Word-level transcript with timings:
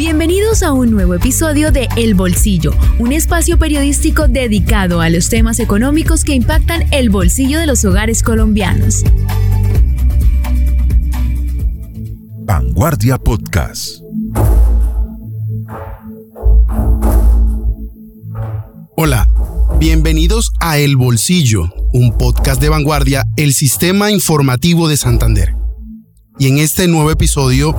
Bienvenidos 0.00 0.62
a 0.62 0.72
un 0.72 0.92
nuevo 0.92 1.12
episodio 1.12 1.72
de 1.72 1.86
El 1.94 2.14
Bolsillo, 2.14 2.72
un 2.98 3.12
espacio 3.12 3.58
periodístico 3.58 4.28
dedicado 4.28 5.02
a 5.02 5.10
los 5.10 5.28
temas 5.28 5.60
económicos 5.60 6.24
que 6.24 6.32
impactan 6.32 6.86
el 6.90 7.10
bolsillo 7.10 7.58
de 7.58 7.66
los 7.66 7.84
hogares 7.84 8.22
colombianos. 8.22 9.04
Vanguardia 12.46 13.18
Podcast. 13.18 14.00
Hola, 18.96 19.28
bienvenidos 19.78 20.50
a 20.60 20.78
El 20.78 20.96
Bolsillo, 20.96 21.74
un 21.92 22.16
podcast 22.16 22.58
de 22.62 22.70
vanguardia, 22.70 23.24
el 23.36 23.52
sistema 23.52 24.10
informativo 24.10 24.88
de 24.88 24.96
Santander. 24.96 25.54
Y 26.38 26.48
en 26.48 26.56
este 26.56 26.88
nuevo 26.88 27.10
episodio 27.10 27.76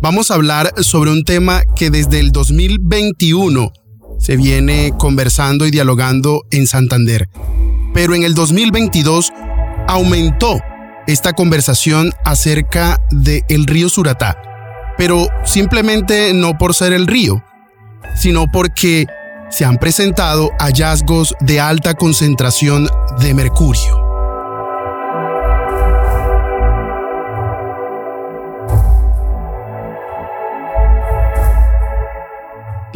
vamos 0.00 0.30
a 0.30 0.34
hablar 0.34 0.72
sobre 0.82 1.10
un 1.10 1.24
tema 1.24 1.62
que 1.74 1.90
desde 1.90 2.20
el 2.20 2.32
2021 2.32 3.72
se 4.18 4.36
viene 4.36 4.92
conversando 4.98 5.66
y 5.66 5.70
dialogando 5.70 6.44
en 6.50 6.66
Santander. 6.66 7.28
Pero 7.94 8.14
en 8.14 8.22
el 8.22 8.34
2022 8.34 9.32
aumentó 9.88 10.58
esta 11.06 11.32
conversación 11.32 12.12
acerca 12.24 13.00
del 13.10 13.42
el 13.48 13.66
río 13.66 13.88
Suratá. 13.88 14.36
Pero 14.98 15.28
simplemente 15.44 16.32
no 16.34 16.56
por 16.58 16.74
ser 16.74 16.92
el 16.92 17.06
río, 17.06 17.42
sino 18.16 18.46
porque 18.50 19.06
se 19.50 19.64
han 19.64 19.76
presentado 19.76 20.50
hallazgos 20.58 21.34
de 21.40 21.60
alta 21.60 21.94
concentración 21.94 22.88
de 23.20 23.34
mercurio. 23.34 24.05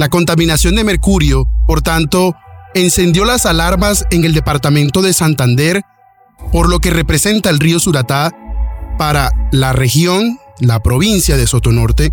La 0.01 0.09
contaminación 0.09 0.77
de 0.77 0.83
mercurio, 0.83 1.47
por 1.67 1.83
tanto, 1.83 2.35
encendió 2.73 3.27
las 3.27 3.45
alarmas 3.45 4.07
en 4.11 4.25
el 4.25 4.33
departamento 4.33 5.03
de 5.03 5.13
Santander 5.13 5.83
por 6.53 6.71
lo 6.71 6.79
que 6.79 6.89
representa 6.89 7.51
el 7.51 7.59
río 7.59 7.79
Suratá 7.79 8.31
para 8.97 9.31
la 9.53 9.75
región, 9.75 10.39
la 10.59 10.83
provincia 10.83 11.37
de 11.37 11.47
Sotonorte, 11.47 12.13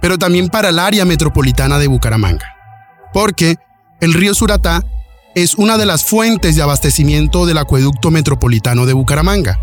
pero 0.00 0.18
también 0.18 0.50
para 0.50 0.68
el 0.68 0.78
área 0.78 1.04
metropolitana 1.04 1.80
de 1.80 1.88
Bucaramanga. 1.88 2.46
Porque 3.12 3.56
el 4.00 4.14
río 4.14 4.32
Suratá 4.32 4.84
es 5.34 5.56
una 5.56 5.78
de 5.78 5.86
las 5.86 6.04
fuentes 6.04 6.54
de 6.54 6.62
abastecimiento 6.62 7.44
del 7.44 7.58
acueducto 7.58 8.12
metropolitano 8.12 8.86
de 8.86 8.92
Bucaramanga, 8.92 9.58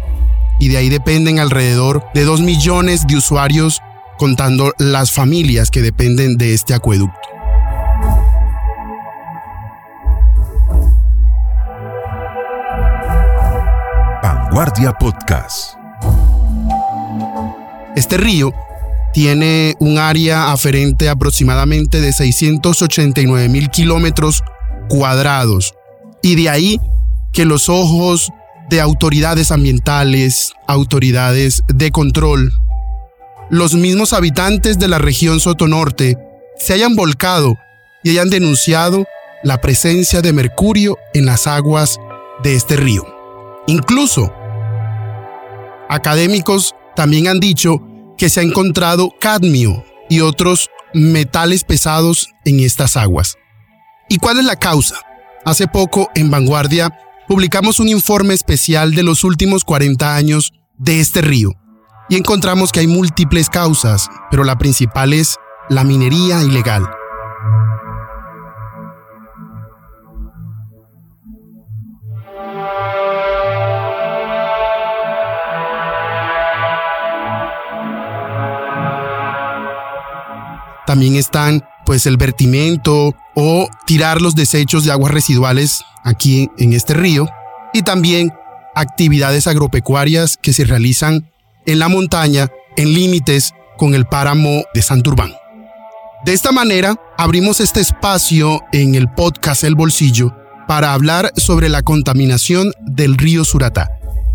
y 0.59 0.67
de 0.67 0.75
ahí 0.75 0.89
dependen 0.89 1.39
alrededor 1.39 2.03
de 2.13 2.25
2 2.25 2.41
millones 2.41 3.07
de 3.07 3.15
usuarios 3.15 3.79
contando 4.17 4.73
las 4.79 5.11
familias 5.13 5.71
que 5.71 5.81
dependen 5.81 6.35
de 6.35 6.53
este 6.53 6.73
acueducto. 6.73 7.32
Vanguardia 14.21 14.93
Podcast. 14.93 15.75
Este 17.95 18.17
río 18.17 18.53
tiene 19.13 19.75
un 19.79 19.99
área 19.99 20.51
aferente 20.51 21.09
aproximadamente 21.09 22.01
de 22.01 22.11
689 22.11 23.49
mil 23.49 23.69
kilómetros 23.69 24.43
cuadrados. 24.89 25.73
Y 26.21 26.35
de 26.35 26.49
ahí 26.49 26.79
que 27.31 27.45
los 27.45 27.69
ojos 27.69 28.31
de 28.69 28.81
autoridades 28.81 29.51
ambientales, 29.51 30.53
autoridades 30.67 31.63
de 31.67 31.91
control, 31.91 32.51
los 33.49 33.75
mismos 33.75 34.13
habitantes 34.13 34.79
de 34.79 34.87
la 34.87 34.97
región 34.97 35.39
Sotonorte 35.39 36.17
se 36.57 36.73
hayan 36.73 36.95
volcado 36.95 37.55
y 38.03 38.11
hayan 38.11 38.29
denunciado 38.29 39.05
la 39.43 39.59
presencia 39.59 40.21
de 40.21 40.33
mercurio 40.33 40.97
en 41.13 41.25
las 41.25 41.47
aguas 41.47 41.99
de 42.43 42.55
este 42.55 42.75
río. 42.75 43.05
Incluso 43.67 44.33
Académicos 45.93 46.73
también 46.95 47.27
han 47.27 47.39
dicho 47.39 47.77
que 48.17 48.29
se 48.29 48.39
ha 48.39 48.43
encontrado 48.43 49.11
cadmio 49.19 49.85
y 50.09 50.21
otros 50.21 50.69
metales 50.93 51.63
pesados 51.63 52.29
en 52.45 52.61
estas 52.61 52.97
aguas. 52.97 53.35
¿Y 54.09 54.17
cuál 54.17 54.39
es 54.39 54.45
la 54.45 54.55
causa? 54.55 54.95
Hace 55.45 55.67
poco, 55.67 56.09
en 56.15 56.31
Vanguardia, 56.31 56.97
publicamos 57.27 57.79
un 57.79 57.89
informe 57.89 58.33
especial 58.33 58.95
de 58.95 59.03
los 59.03 59.23
últimos 59.23 59.63
40 59.63 60.15
años 60.15 60.53
de 60.77 60.99
este 60.99 61.21
río 61.21 61.51
y 62.09 62.15
encontramos 62.15 62.71
que 62.71 62.79
hay 62.79 62.87
múltiples 62.87 63.49
causas, 63.49 64.09
pero 64.31 64.43
la 64.43 64.57
principal 64.57 65.13
es 65.13 65.37
la 65.69 65.83
minería 65.83 66.41
ilegal. 66.41 66.89
También 80.93 81.15
están 81.15 81.63
pues 81.87 82.05
el 82.05 82.17
vertimento 82.17 83.15
o 83.33 83.67
tirar 83.87 84.21
los 84.21 84.35
desechos 84.35 84.83
de 84.83 84.91
aguas 84.91 85.11
residuales 85.11 85.83
aquí 86.03 86.51
en 86.59 86.71
este 86.73 86.93
río 86.93 87.27
y 87.73 87.81
también 87.81 88.31
actividades 88.75 89.47
agropecuarias 89.47 90.37
que 90.37 90.53
se 90.53 90.65
realizan 90.65 91.31
en 91.65 91.79
la 91.79 91.87
montaña 91.87 92.51
en 92.77 92.93
límites 92.93 93.55
con 93.75 93.95
el 93.95 94.05
páramo 94.05 94.65
de 94.75 94.83
Santurbán. 94.83 95.33
De 96.25 96.33
esta 96.33 96.51
manera, 96.51 96.95
abrimos 97.17 97.59
este 97.59 97.79
espacio 97.79 98.61
en 98.71 98.93
el 98.93 99.09
podcast 99.09 99.63
El 99.63 99.73
Bolsillo 99.73 100.31
para 100.67 100.93
hablar 100.93 101.33
sobre 101.37 101.69
la 101.69 101.81
contaminación 101.81 102.71
del 102.81 103.17
río 103.17 103.45
Suratá 103.45 103.89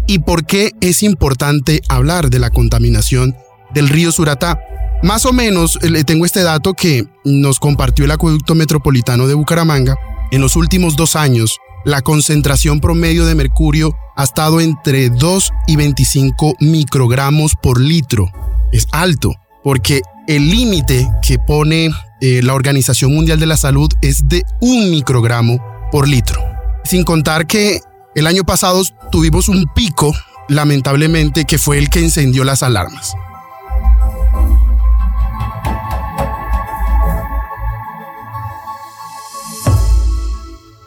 y 0.08 0.18
por 0.18 0.44
qué 0.44 0.72
es 0.80 1.04
importante 1.04 1.82
hablar 1.88 2.30
de 2.30 2.40
la 2.40 2.50
contaminación 2.50 3.36
del 3.72 3.88
río 3.88 4.10
Suratá 4.10 4.58
más 5.02 5.24
o 5.26 5.32
menos 5.32 5.78
le 5.82 6.04
tengo 6.04 6.24
este 6.24 6.42
dato 6.42 6.74
que 6.74 7.06
nos 7.24 7.60
compartió 7.60 8.04
el 8.04 8.10
acueducto 8.10 8.54
metropolitano 8.54 9.26
de 9.26 9.34
Bucaramanga. 9.34 9.96
En 10.30 10.40
los 10.40 10.56
últimos 10.56 10.96
dos 10.96 11.16
años, 11.16 11.58
la 11.84 12.02
concentración 12.02 12.80
promedio 12.80 13.24
de 13.24 13.34
mercurio 13.34 13.96
ha 14.16 14.24
estado 14.24 14.60
entre 14.60 15.10
2 15.10 15.52
y 15.68 15.76
25 15.76 16.56
microgramos 16.60 17.52
por 17.62 17.80
litro. 17.80 18.30
Es 18.72 18.88
alto, 18.90 19.34
porque 19.62 20.02
el 20.26 20.50
límite 20.50 21.08
que 21.22 21.38
pone 21.38 21.90
eh, 22.20 22.42
la 22.42 22.54
Organización 22.54 23.14
Mundial 23.14 23.38
de 23.38 23.46
la 23.46 23.56
Salud 23.56 23.90
es 24.02 24.28
de 24.28 24.42
un 24.60 24.90
microgramo 24.90 25.58
por 25.92 26.08
litro. 26.08 26.42
Sin 26.84 27.04
contar 27.04 27.46
que 27.46 27.80
el 28.16 28.26
año 28.26 28.42
pasado 28.42 28.82
tuvimos 29.12 29.48
un 29.48 29.66
pico, 29.74 30.12
lamentablemente, 30.48 31.44
que 31.44 31.58
fue 31.58 31.78
el 31.78 31.88
que 31.88 32.00
encendió 32.00 32.42
las 32.42 32.64
alarmas. 32.64 33.14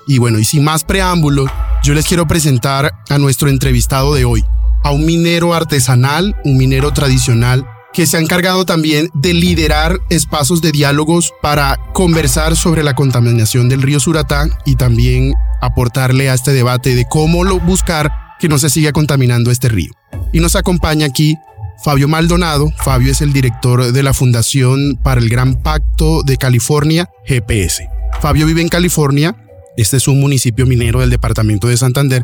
Y 0.07 0.17
bueno, 0.17 0.39
y 0.39 0.45
sin 0.45 0.63
más 0.63 0.83
preámbulos, 0.83 1.49
yo 1.83 1.93
les 1.93 2.05
quiero 2.05 2.27
presentar 2.27 2.93
a 3.09 3.17
nuestro 3.17 3.49
entrevistado 3.49 4.13
de 4.13 4.25
hoy, 4.25 4.43
a 4.83 4.91
un 4.91 5.05
minero 5.05 5.53
artesanal, 5.53 6.35
un 6.43 6.57
minero 6.57 6.91
tradicional, 6.91 7.65
que 7.93 8.05
se 8.05 8.17
ha 8.17 8.21
encargado 8.21 8.65
también 8.65 9.09
de 9.13 9.33
liderar 9.33 9.99
espacios 10.09 10.61
de 10.61 10.71
diálogos 10.71 11.33
para 11.41 11.77
conversar 11.93 12.55
sobre 12.55 12.83
la 12.83 12.93
contaminación 12.93 13.67
del 13.69 13.81
río 13.81 13.99
Suratá 13.99 14.47
y 14.65 14.75
también 14.75 15.33
aportarle 15.61 16.29
a 16.29 16.33
este 16.33 16.53
debate 16.53 16.95
de 16.95 17.05
cómo 17.09 17.43
lo 17.43 17.59
buscar 17.59 18.11
que 18.39 18.47
no 18.47 18.57
se 18.57 18.69
siga 18.69 18.91
contaminando 18.91 19.51
este 19.51 19.69
río. 19.69 19.91
Y 20.33 20.39
nos 20.39 20.55
acompaña 20.55 21.05
aquí 21.05 21.35
Fabio 21.83 22.07
Maldonado. 22.07 22.71
Fabio 22.77 23.11
es 23.11 23.21
el 23.21 23.33
director 23.33 23.91
de 23.91 24.03
la 24.03 24.13
Fundación 24.13 24.97
para 25.03 25.19
el 25.19 25.29
Gran 25.29 25.61
Pacto 25.61 26.23
de 26.23 26.37
California, 26.37 27.09
GPS. 27.25 27.87
Fabio 28.21 28.45
vive 28.45 28.61
en 28.61 28.69
California 28.69 29.35
este 29.77 29.97
es 29.97 30.07
un 30.07 30.19
municipio 30.19 30.65
minero 30.65 30.99
del 30.99 31.09
departamento 31.09 31.67
de 31.67 31.77
Santander, 31.77 32.23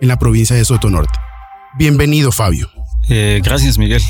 en 0.00 0.08
la 0.08 0.18
provincia 0.18 0.54
de 0.54 0.64
Sotonorte. 0.64 1.18
Bienvenido, 1.76 2.32
Fabio. 2.32 2.70
Eh, 3.08 3.40
gracias, 3.42 3.78
Miguel. 3.78 4.02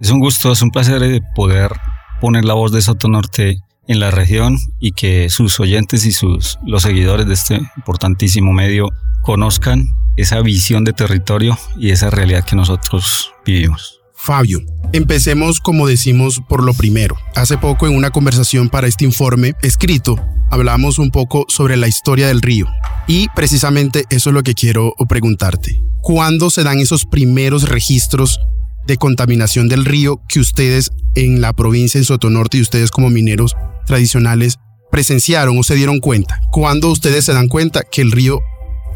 Es 0.00 0.10
un 0.10 0.20
gusto, 0.20 0.52
es 0.52 0.62
un 0.62 0.70
placer 0.70 1.02
eh, 1.02 1.20
poder 1.34 1.72
poner 2.20 2.44
la 2.44 2.54
voz 2.54 2.72
de 2.72 2.82
Sotonorte 2.82 3.58
en 3.88 4.00
la 4.00 4.10
región 4.10 4.58
y 4.80 4.92
que 4.92 5.28
sus 5.30 5.58
oyentes 5.60 6.06
y 6.06 6.12
sus, 6.12 6.58
los 6.64 6.82
seguidores 6.82 7.26
de 7.26 7.34
este 7.34 7.60
importantísimo 7.76 8.52
medio 8.52 8.90
conozcan 9.22 9.88
esa 10.16 10.40
visión 10.40 10.84
de 10.84 10.92
territorio 10.92 11.58
y 11.76 11.90
esa 11.90 12.10
realidad 12.10 12.44
que 12.44 12.56
nosotros 12.56 13.32
vivimos. 13.44 14.01
Fabio, 14.24 14.60
empecemos 14.92 15.58
como 15.58 15.88
decimos 15.88 16.40
por 16.48 16.62
lo 16.62 16.74
primero. 16.74 17.16
Hace 17.34 17.58
poco 17.58 17.88
en 17.88 17.96
una 17.96 18.10
conversación 18.10 18.68
para 18.68 18.86
este 18.86 19.04
informe 19.04 19.54
escrito, 19.62 20.14
hablamos 20.48 21.00
un 21.00 21.10
poco 21.10 21.44
sobre 21.48 21.76
la 21.76 21.88
historia 21.88 22.28
del 22.28 22.40
río. 22.40 22.68
Y 23.08 23.26
precisamente 23.34 24.04
eso 24.10 24.30
es 24.30 24.34
lo 24.34 24.44
que 24.44 24.54
quiero 24.54 24.94
preguntarte. 25.08 25.82
¿Cuándo 26.02 26.50
se 26.50 26.62
dan 26.62 26.78
esos 26.78 27.04
primeros 27.04 27.68
registros 27.68 28.38
de 28.86 28.96
contaminación 28.96 29.68
del 29.68 29.84
río 29.84 30.22
que 30.28 30.38
ustedes 30.38 30.92
en 31.16 31.40
la 31.40 31.52
provincia, 31.52 31.98
en 31.98 32.04
Sotonorte, 32.04 32.58
y 32.58 32.62
ustedes 32.62 32.92
como 32.92 33.10
mineros 33.10 33.56
tradicionales 33.86 34.60
presenciaron 34.92 35.58
o 35.58 35.64
se 35.64 35.74
dieron 35.74 35.98
cuenta? 35.98 36.40
¿Cuándo 36.52 36.92
ustedes 36.92 37.24
se 37.24 37.32
dan 37.32 37.48
cuenta 37.48 37.82
que 37.90 38.02
el 38.02 38.12
río 38.12 38.38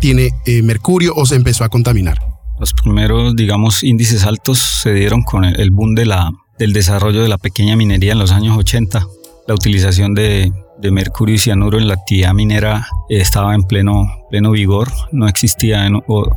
tiene 0.01 0.31
eh, 0.45 0.63
mercurio 0.63 1.15
o 1.17 1.27
se 1.27 1.35
empezó 1.35 1.65
a 1.65 1.69
contaminar? 1.69 2.36
Los 2.59 2.73
primeros, 2.73 3.37
digamos, 3.37 3.83
índices 3.83 4.25
altos 4.25 4.59
se 4.59 4.95
dieron 4.95 5.23
con 5.23 5.45
el 5.45 5.71
boom 5.71 5.95
del 5.95 6.73
desarrollo 6.73 7.23
de 7.23 7.29
la 7.29 7.39
pequeña 7.39 7.77
minería 7.77 8.13
en 8.13 8.19
los 8.19 8.33
años 8.33 8.57
80. 8.57 9.07
La 9.47 9.55
utilización 9.55 10.15
de, 10.15 10.53
mercurio 10.91 11.35
y 11.35 11.39
cianuro 11.39 11.79
en 11.79 11.89
la 11.89 11.95
actividad 11.95 12.33
minera 12.33 12.87
estaba 13.09 13.55
en 13.55 13.65
pleno, 13.65 14.27
pleno 14.31 14.53
vigor, 14.53 14.91
no 15.13 15.29
existía 15.29 15.89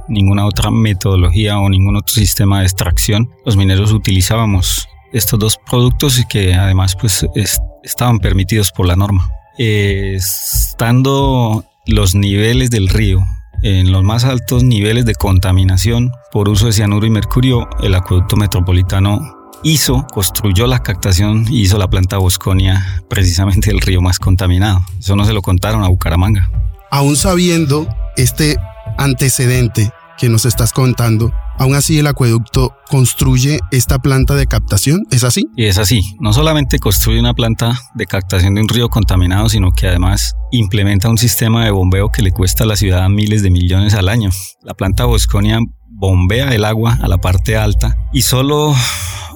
ninguna 0.08 0.46
otra 0.46 0.72
metodología 0.72 1.60
o 1.60 1.70
ningún 1.70 1.96
otro 1.96 2.14
sistema 2.14 2.60
de 2.60 2.66
extracción. 2.66 3.30
Los 3.46 3.56
mineros 3.56 3.92
utilizábamos 3.92 4.88
estos 5.14 5.40
dos 5.40 5.58
productos 5.70 6.20
y 6.20 6.28
que 6.28 6.54
además 6.54 6.96
pues 7.00 7.26
estaban 7.84 8.20
permitidos 8.20 8.72
por 8.72 8.88
la 8.88 8.96
norma. 8.96 9.32
estando 9.58 11.66
los 11.86 12.16
niveles 12.16 12.70
del 12.70 12.88
río 12.88 13.26
en 13.62 13.92
los 13.92 14.04
más 14.04 14.24
altos 14.24 14.64
niveles 14.64 15.06
de 15.06 15.16
contaminación 15.16 16.12
por 16.32 16.50
uso 16.50 16.68
de 16.68 16.74
cianuro 16.74 17.06
y 17.06 17.10
mercurio, 17.10 17.68
el 17.82 17.96
acueducto 17.96 18.36
metropolitano 18.36 19.20
hizo, 19.64 20.06
construyó 20.14 20.68
la 20.68 20.80
captación 20.80 21.46
y 21.50 21.62
hizo 21.62 21.78
la 21.78 21.90
planta 21.90 22.18
Bosconia 22.18 23.04
precisamente 23.10 23.72
el 23.72 23.82
río 23.82 24.02
más 24.02 24.20
contaminado. 24.20 24.82
Eso 25.00 25.16
no 25.16 25.26
se 25.26 25.34
lo 25.34 25.42
contaron 25.42 25.84
a 25.84 25.90
Bucaramanga. 25.90 26.50
Aún 26.92 27.16
sabiendo 27.16 27.88
este 28.16 28.58
antecedente 28.98 29.92
que 30.18 30.30
nos 30.30 30.46
estás 30.46 30.74
contando, 30.74 31.34
aún 31.60 31.76
así 31.76 32.00
el 32.00 32.08
acueducto 32.08 32.74
construye 32.90 33.60
esta 33.72 34.00
planta 34.00 34.34
de 34.36 34.48
captación, 34.48 35.04
¿es 35.12 35.24
así? 35.24 35.46
Y 35.56 35.66
es 35.66 35.78
así, 35.78 36.02
no 36.20 36.34
solamente 36.34 36.80
construye 36.80 37.20
una 37.20 37.34
planta 37.34 37.80
de 37.94 38.06
captación 38.06 38.56
de 38.56 38.62
un 38.62 38.70
río 38.70 38.90
contaminado, 38.90 39.50
sino 39.50 39.72
que 39.72 39.88
además 39.88 40.36
implementa 40.52 41.10
un 41.10 41.18
sistema 41.18 41.66
de 41.66 41.72
bombeo 41.72 42.10
que 42.10 42.24
le 42.24 42.32
cuesta 42.32 42.64
a 42.64 42.68
la 42.68 42.76
ciudad 42.76 43.08
miles 43.10 43.44
de 43.44 43.52
millones 43.52 43.94
al 43.94 44.10
año. 44.10 44.32
La 44.64 44.74
planta 44.74 45.06
Bosconia 45.06 45.60
bombea 45.90 46.56
el 46.56 46.66
agua 46.66 46.98
a 47.02 47.08
la 47.08 47.18
parte 47.18 47.58
alta 47.58 47.98
y 48.14 48.22
solo 48.22 48.74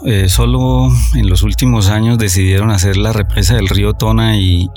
eh, 0.05 0.27
solo 0.27 0.89
en 1.13 1.29
los 1.29 1.43
últimos 1.43 1.89
años 1.89 2.17
decidieron 2.17 2.71
hacer 2.71 2.97
la 2.97 3.13
represa 3.13 3.55
del 3.55 3.69
río 3.69 3.93
Tona 3.93 4.37
y, 4.37 4.69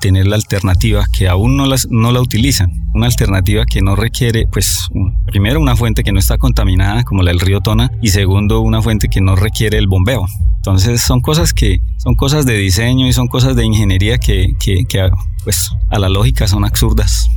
tener 0.00 0.26
la 0.28 0.36
alternativa 0.36 1.04
que 1.12 1.28
aún 1.28 1.56
no, 1.56 1.66
las, 1.66 1.88
no 1.90 2.12
la 2.12 2.20
utilizan. 2.20 2.70
Una 2.94 3.06
alternativa 3.06 3.64
que 3.66 3.80
no 3.80 3.96
requiere, 3.96 4.46
pues, 4.46 4.88
primero 5.26 5.60
una 5.60 5.74
fuente 5.74 6.04
que 6.04 6.12
no 6.12 6.20
está 6.20 6.38
contaminada 6.38 7.02
como 7.02 7.22
la 7.22 7.32
del 7.32 7.40
río 7.40 7.60
Tona 7.60 7.90
y 8.00 8.08
segundo 8.08 8.60
una 8.60 8.80
fuente 8.80 9.08
que 9.08 9.20
no 9.20 9.34
requiere 9.34 9.78
el 9.78 9.88
bombeo. 9.88 10.24
Entonces 10.56 11.02
son 11.02 11.20
cosas 11.20 11.52
que 11.52 11.80
son 11.98 12.14
cosas 12.14 12.46
de 12.46 12.56
diseño 12.56 13.06
y 13.06 13.12
son 13.12 13.26
cosas 13.26 13.56
de 13.56 13.64
ingeniería 13.64 14.18
que, 14.18 14.54
que, 14.60 14.84
que 14.88 15.10
pues, 15.42 15.70
a 15.90 15.98
la 15.98 16.08
lógica 16.08 16.46
son 16.46 16.64
absurdas. 16.64 17.28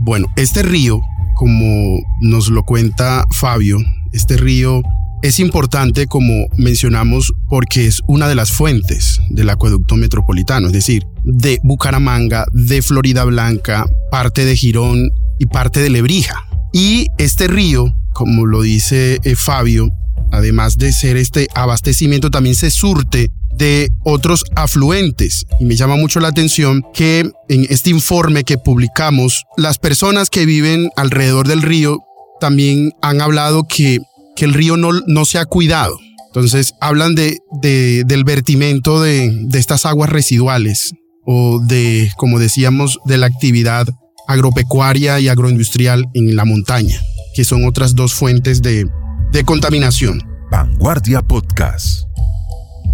Bueno, 0.00 0.26
este 0.36 0.62
río, 0.62 1.00
como 1.34 2.00
nos 2.20 2.48
lo 2.48 2.64
cuenta 2.64 3.24
Fabio, 3.30 3.78
este 4.12 4.36
río 4.36 4.82
es 5.22 5.38
importante, 5.38 6.06
como 6.06 6.46
mencionamos, 6.56 7.32
porque 7.48 7.86
es 7.86 8.00
una 8.06 8.28
de 8.28 8.34
las 8.34 8.52
fuentes 8.52 9.20
del 9.28 9.50
acueducto 9.50 9.96
metropolitano, 9.96 10.68
es 10.68 10.72
decir, 10.72 11.04
de 11.24 11.58
Bucaramanga, 11.62 12.46
de 12.52 12.82
Florida 12.82 13.24
Blanca, 13.24 13.86
parte 14.10 14.44
de 14.44 14.56
Girón 14.56 15.10
y 15.38 15.46
parte 15.46 15.80
de 15.80 15.90
Lebrija. 15.90 16.46
Y 16.72 17.08
este 17.18 17.48
río, 17.48 17.92
como 18.12 18.46
lo 18.46 18.62
dice 18.62 19.20
eh, 19.24 19.36
Fabio, 19.36 19.90
además 20.32 20.78
de 20.78 20.92
ser 20.92 21.16
este 21.16 21.48
abastecimiento, 21.54 22.30
también 22.30 22.54
se 22.54 22.70
surte 22.70 23.30
de 23.52 23.90
otros 24.04 24.44
afluentes. 24.54 25.44
Y 25.58 25.64
me 25.64 25.76
llama 25.76 25.96
mucho 25.96 26.20
la 26.20 26.28
atención 26.28 26.82
que 26.94 27.30
en 27.48 27.66
este 27.68 27.90
informe 27.90 28.44
que 28.44 28.56
publicamos, 28.56 29.44
las 29.56 29.78
personas 29.78 30.30
que 30.30 30.46
viven 30.46 30.90
alrededor 30.96 31.46
del 31.46 31.62
río 31.62 31.98
también 32.40 32.92
han 33.02 33.20
hablado 33.20 33.64
que 33.64 33.98
que 34.40 34.46
el 34.46 34.54
río 34.54 34.78
no, 34.78 34.92
no 35.06 35.26
se 35.26 35.38
ha 35.38 35.44
cuidado. 35.44 35.98
Entonces 36.28 36.72
hablan 36.80 37.14
de, 37.14 37.40
del 37.60 38.24
vertimento 38.24 39.02
de, 39.02 39.30
de, 39.30 39.58
estas 39.58 39.84
aguas 39.84 40.08
residuales 40.08 40.94
o 41.26 41.60
de, 41.62 42.10
como 42.16 42.38
decíamos, 42.38 42.98
de 43.04 43.18
la 43.18 43.26
actividad 43.26 43.86
agropecuaria 44.26 45.20
y 45.20 45.28
agroindustrial 45.28 46.06
en 46.14 46.36
la 46.36 46.46
montaña, 46.46 46.98
que 47.34 47.44
son 47.44 47.66
otras 47.66 47.94
dos 47.94 48.14
fuentes 48.14 48.62
de, 48.62 48.86
de 49.30 49.44
contaminación. 49.44 50.22
Vanguardia 50.50 51.20
Podcast. 51.20 52.04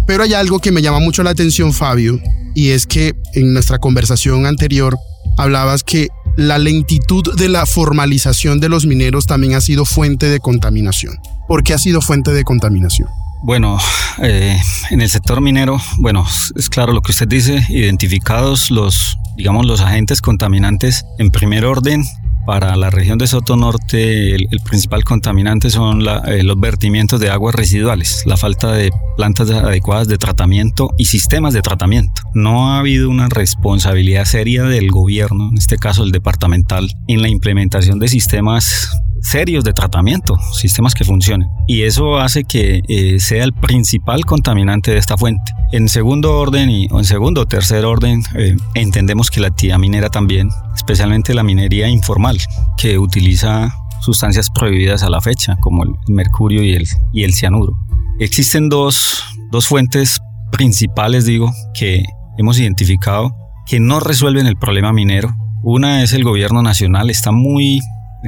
Pero 0.05 0.23
hay 0.23 0.33
algo 0.33 0.59
que 0.59 0.73
me 0.73 0.81
llama 0.81 0.99
mucho 0.99 1.23
la 1.23 1.29
atención, 1.29 1.71
Fabio, 1.71 2.19
y 2.55 2.71
es 2.71 2.85
que 2.85 3.15
en 3.35 3.53
nuestra 3.53 3.79
conversación 3.79 4.45
anterior 4.45 4.97
hablabas 5.37 5.83
que 5.83 6.09
la 6.35 6.57
lentitud 6.57 7.37
de 7.37 7.47
la 7.47 7.65
formalización 7.65 8.59
de 8.59 8.67
los 8.67 8.85
mineros 8.85 9.27
también 9.27 9.55
ha 9.55 9.61
sido 9.61 9.85
fuente 9.85 10.27
de 10.27 10.41
contaminación. 10.41 11.17
¿Por 11.47 11.63
qué 11.63 11.73
ha 11.73 11.77
sido 11.77 12.01
fuente 12.01 12.31
de 12.31 12.43
contaminación? 12.43 13.09
Bueno, 13.43 13.77
eh, 14.21 14.57
en 14.89 15.01
el 15.01 15.09
sector 15.09 15.41
minero, 15.41 15.79
bueno, 15.99 16.25
es 16.55 16.69
claro 16.69 16.91
lo 16.91 17.01
que 17.01 17.11
usted 17.11 17.27
dice, 17.27 17.63
identificados 17.69 18.71
los, 18.71 19.17
digamos, 19.37 19.65
los 19.65 19.79
agentes 19.79 20.21
contaminantes 20.21 21.05
en 21.19 21.29
primer 21.29 21.65
orden, 21.65 22.03
para 22.47 22.77
la 22.77 22.89
región 22.89 23.17
de 23.17 23.27
Soto 23.27 23.57
Norte, 23.57 24.33
el, 24.33 24.47
principal 24.63 25.03
contaminante 25.03 25.69
son 25.69 26.01
eh, 26.27 26.43
los 26.43 26.57
vertimientos 26.57 27.19
de 27.19 27.29
aguas 27.29 27.53
residuales, 27.53 28.23
la 28.25 28.37
falta 28.37 28.71
de 28.71 28.89
plantas 29.17 29.49
adecuadas 29.51 30.07
de 30.07 30.17
tratamiento 30.17 30.93
y 30.97 31.05
sistemas 31.05 31.53
de 31.53 31.61
tratamiento. 31.61 32.21
No 32.33 32.71
ha 32.71 32.79
habido 32.79 33.09
una 33.09 33.27
responsabilidad 33.27 34.23
seria 34.23 34.63
del 34.63 34.89
gobierno, 34.91 35.49
en 35.49 35.57
este 35.57 35.77
caso 35.77 36.05
el 36.05 36.13
departamental, 36.13 36.89
en 37.09 37.21
la 37.21 37.27
implementación 37.27 37.99
de 37.99 38.07
sistemas 38.07 38.97
serios 39.21 39.63
de 39.63 39.73
tratamiento, 39.73 40.37
sistemas 40.53 40.93
que 40.93 41.03
funcionen. 41.03 41.49
Y 41.67 41.83
eso 41.83 42.17
hace 42.17 42.43
que 42.43 42.81
eh, 42.87 43.19
sea 43.19 43.43
el 43.43 43.53
principal 43.53 44.25
contaminante 44.25 44.91
de 44.91 44.97
esta 44.97 45.17
fuente. 45.17 45.51
En 45.71 45.89
segundo 45.89 46.37
orden 46.39 46.69
y 46.69 46.87
o 46.91 46.99
en 46.99 47.05
segundo 47.05 47.41
o 47.41 47.45
tercer 47.45 47.85
orden, 47.85 48.23
eh, 48.35 48.55
entendemos 48.73 49.29
que 49.29 49.41
la 49.41 49.47
actividad 49.47 49.79
minera 49.79 50.09
también, 50.09 50.49
especialmente 50.75 51.33
la 51.33 51.43
minería 51.43 51.89
informal, 51.89 52.37
que 52.77 52.97
utiliza 52.97 53.73
sustancias 54.01 54.49
prohibidas 54.49 55.03
a 55.03 55.09
la 55.09 55.21
fecha, 55.21 55.55
como 55.59 55.83
el 55.83 55.89
mercurio 56.07 56.63
y 56.63 56.73
el, 56.73 56.85
y 57.13 57.23
el 57.23 57.33
cianuro. 57.33 57.73
Existen 58.19 58.69
dos, 58.69 59.23
dos 59.51 59.67
fuentes 59.67 60.19
principales, 60.51 61.25
digo, 61.25 61.51
que 61.73 62.03
hemos 62.37 62.59
identificado 62.59 63.35
que 63.67 63.79
no 63.79 63.99
resuelven 63.99 64.47
el 64.47 64.55
problema 64.55 64.93
minero. 64.93 65.35
Una 65.61 66.01
es 66.01 66.13
el 66.13 66.23
gobierno 66.23 66.61
nacional, 66.61 67.09
está 67.09 67.31
muy 67.31 67.81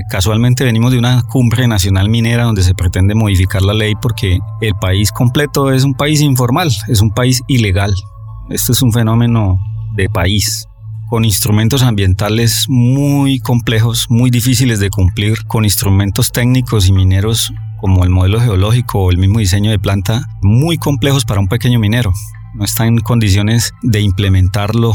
Casualmente 0.09 0.63
venimos 0.63 0.91
de 0.91 0.99
una 0.99 1.23
cumbre 1.23 1.67
nacional 1.67 2.09
minera 2.09 2.43
donde 2.43 2.63
se 2.63 2.75
pretende 2.75 3.15
modificar 3.15 3.63
la 3.63 3.73
ley 3.73 3.95
porque 3.99 4.39
el 4.61 4.75
país 4.75 5.11
completo 5.11 5.71
es 5.71 5.83
un 5.83 5.95
país 5.95 6.21
informal, 6.21 6.69
es 6.87 7.01
un 7.01 7.11
país 7.11 7.41
ilegal. 7.47 7.93
Este 8.49 8.71
es 8.71 8.81
un 8.81 8.93
fenómeno 8.93 9.59
de 9.95 10.07
país 10.09 10.67
con 11.09 11.25
instrumentos 11.25 11.81
ambientales 11.81 12.65
muy 12.69 13.39
complejos, 13.39 14.05
muy 14.09 14.29
difíciles 14.29 14.79
de 14.79 14.91
cumplir, 14.91 15.43
con 15.47 15.63
instrumentos 15.65 16.31
técnicos 16.31 16.87
y 16.87 16.93
mineros 16.93 17.51
como 17.81 18.03
el 18.03 18.11
modelo 18.11 18.39
geológico 18.39 19.05
o 19.05 19.11
el 19.11 19.17
mismo 19.17 19.39
diseño 19.39 19.71
de 19.71 19.79
planta, 19.79 20.21
muy 20.43 20.77
complejos 20.77 21.25
para 21.25 21.39
un 21.39 21.47
pequeño 21.47 21.79
minero. 21.79 22.13
No 22.53 22.63
está 22.63 22.85
en 22.85 22.99
condiciones 22.99 23.73
de 23.81 24.01
implementarlo. 24.01 24.93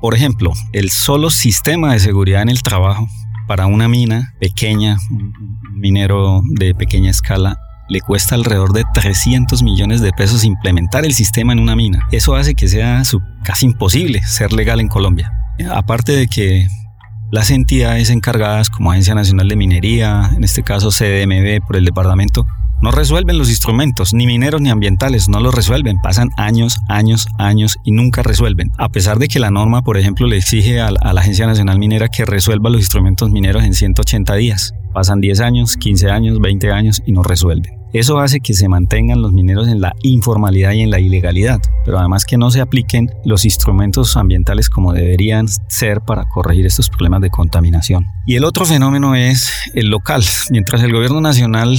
Por 0.00 0.14
ejemplo, 0.14 0.52
el 0.72 0.90
solo 0.90 1.30
sistema 1.30 1.92
de 1.92 2.00
seguridad 2.00 2.42
en 2.42 2.48
el 2.48 2.62
trabajo 2.62 3.06
para 3.46 3.66
una 3.66 3.88
mina 3.88 4.32
pequeña, 4.40 4.96
un 5.10 5.32
minero 5.78 6.42
de 6.58 6.74
pequeña 6.74 7.10
escala, 7.10 7.58
le 7.88 8.00
cuesta 8.00 8.34
alrededor 8.34 8.72
de 8.72 8.84
300 8.94 9.62
millones 9.62 10.00
de 10.00 10.12
pesos 10.12 10.44
implementar 10.44 11.04
el 11.04 11.12
sistema 11.12 11.52
en 11.52 11.60
una 11.60 11.76
mina. 11.76 12.06
Eso 12.12 12.34
hace 12.34 12.54
que 12.54 12.68
sea 12.68 13.02
casi 13.44 13.66
imposible 13.66 14.22
ser 14.22 14.52
legal 14.52 14.80
en 14.80 14.88
Colombia. 14.88 15.32
Aparte 15.70 16.12
de 16.12 16.26
que 16.26 16.66
las 17.30 17.50
entidades 17.50 18.10
encargadas 18.10 18.70
como 18.70 18.90
Agencia 18.90 19.14
Nacional 19.14 19.48
de 19.48 19.56
Minería, 19.56 20.30
en 20.34 20.44
este 20.44 20.62
caso 20.62 20.90
CDMB 20.90 21.66
por 21.66 21.76
el 21.76 21.84
departamento, 21.84 22.46
no 22.84 22.90
resuelven 22.90 23.38
los 23.38 23.48
instrumentos, 23.48 24.12
ni 24.12 24.26
mineros 24.26 24.60
ni 24.60 24.68
ambientales, 24.68 25.30
no 25.30 25.40
los 25.40 25.54
resuelven. 25.54 25.96
Pasan 26.02 26.28
años, 26.36 26.80
años, 26.90 27.28
años 27.38 27.78
y 27.82 27.92
nunca 27.92 28.22
resuelven. 28.22 28.72
A 28.76 28.90
pesar 28.90 29.18
de 29.18 29.26
que 29.26 29.40
la 29.40 29.50
norma, 29.50 29.80
por 29.80 29.96
ejemplo, 29.96 30.26
le 30.26 30.36
exige 30.36 30.82
a, 30.82 30.90
la 30.90 31.20
Agencia 31.22 31.46
Nacional 31.46 31.78
Minera 31.78 32.08
que 32.08 32.26
resuelva 32.26 32.68
los 32.68 32.82
instrumentos 32.82 33.30
mineros 33.30 33.64
en 33.64 33.72
180 33.72 34.34
días. 34.34 34.74
Pasan 34.92 35.22
10 35.22 35.40
años, 35.40 35.78
15 35.78 36.10
años, 36.10 36.40
20 36.40 36.72
años 36.72 37.02
y 37.06 37.12
no 37.12 37.22
resuelven. 37.22 37.72
Eso 37.94 38.18
hace 38.18 38.40
que 38.40 38.52
se 38.52 38.68
mantengan 38.68 39.22
los 39.22 39.32
mineros 39.32 39.66
en 39.68 39.80
la 39.80 39.94
informalidad 40.02 40.72
y 40.72 40.82
en 40.82 40.90
la 40.90 41.00
ilegalidad, 41.00 41.60
pero 41.86 41.98
además 41.98 42.26
que 42.26 42.36
no 42.36 42.50
se 42.50 42.60
apliquen 42.60 43.08
los 43.24 43.46
instrumentos 43.46 44.16
ambientales 44.18 44.68
como 44.68 44.92
deberían 44.92 45.46
ser 45.68 46.00
para 46.02 46.24
corregir 46.24 46.66
estos 46.66 46.90
problemas 46.90 47.22
de 47.22 47.30
contaminación. 47.30 48.04
Y 48.26 48.34
el 48.34 48.44
otro 48.44 48.66
fenómeno 48.66 49.14
es 49.14 49.50
el 49.74 49.88
local. 49.88 50.22
Mientras 50.50 50.82
el 50.82 50.92
gobierno 50.92 51.20
nacional 51.20 51.78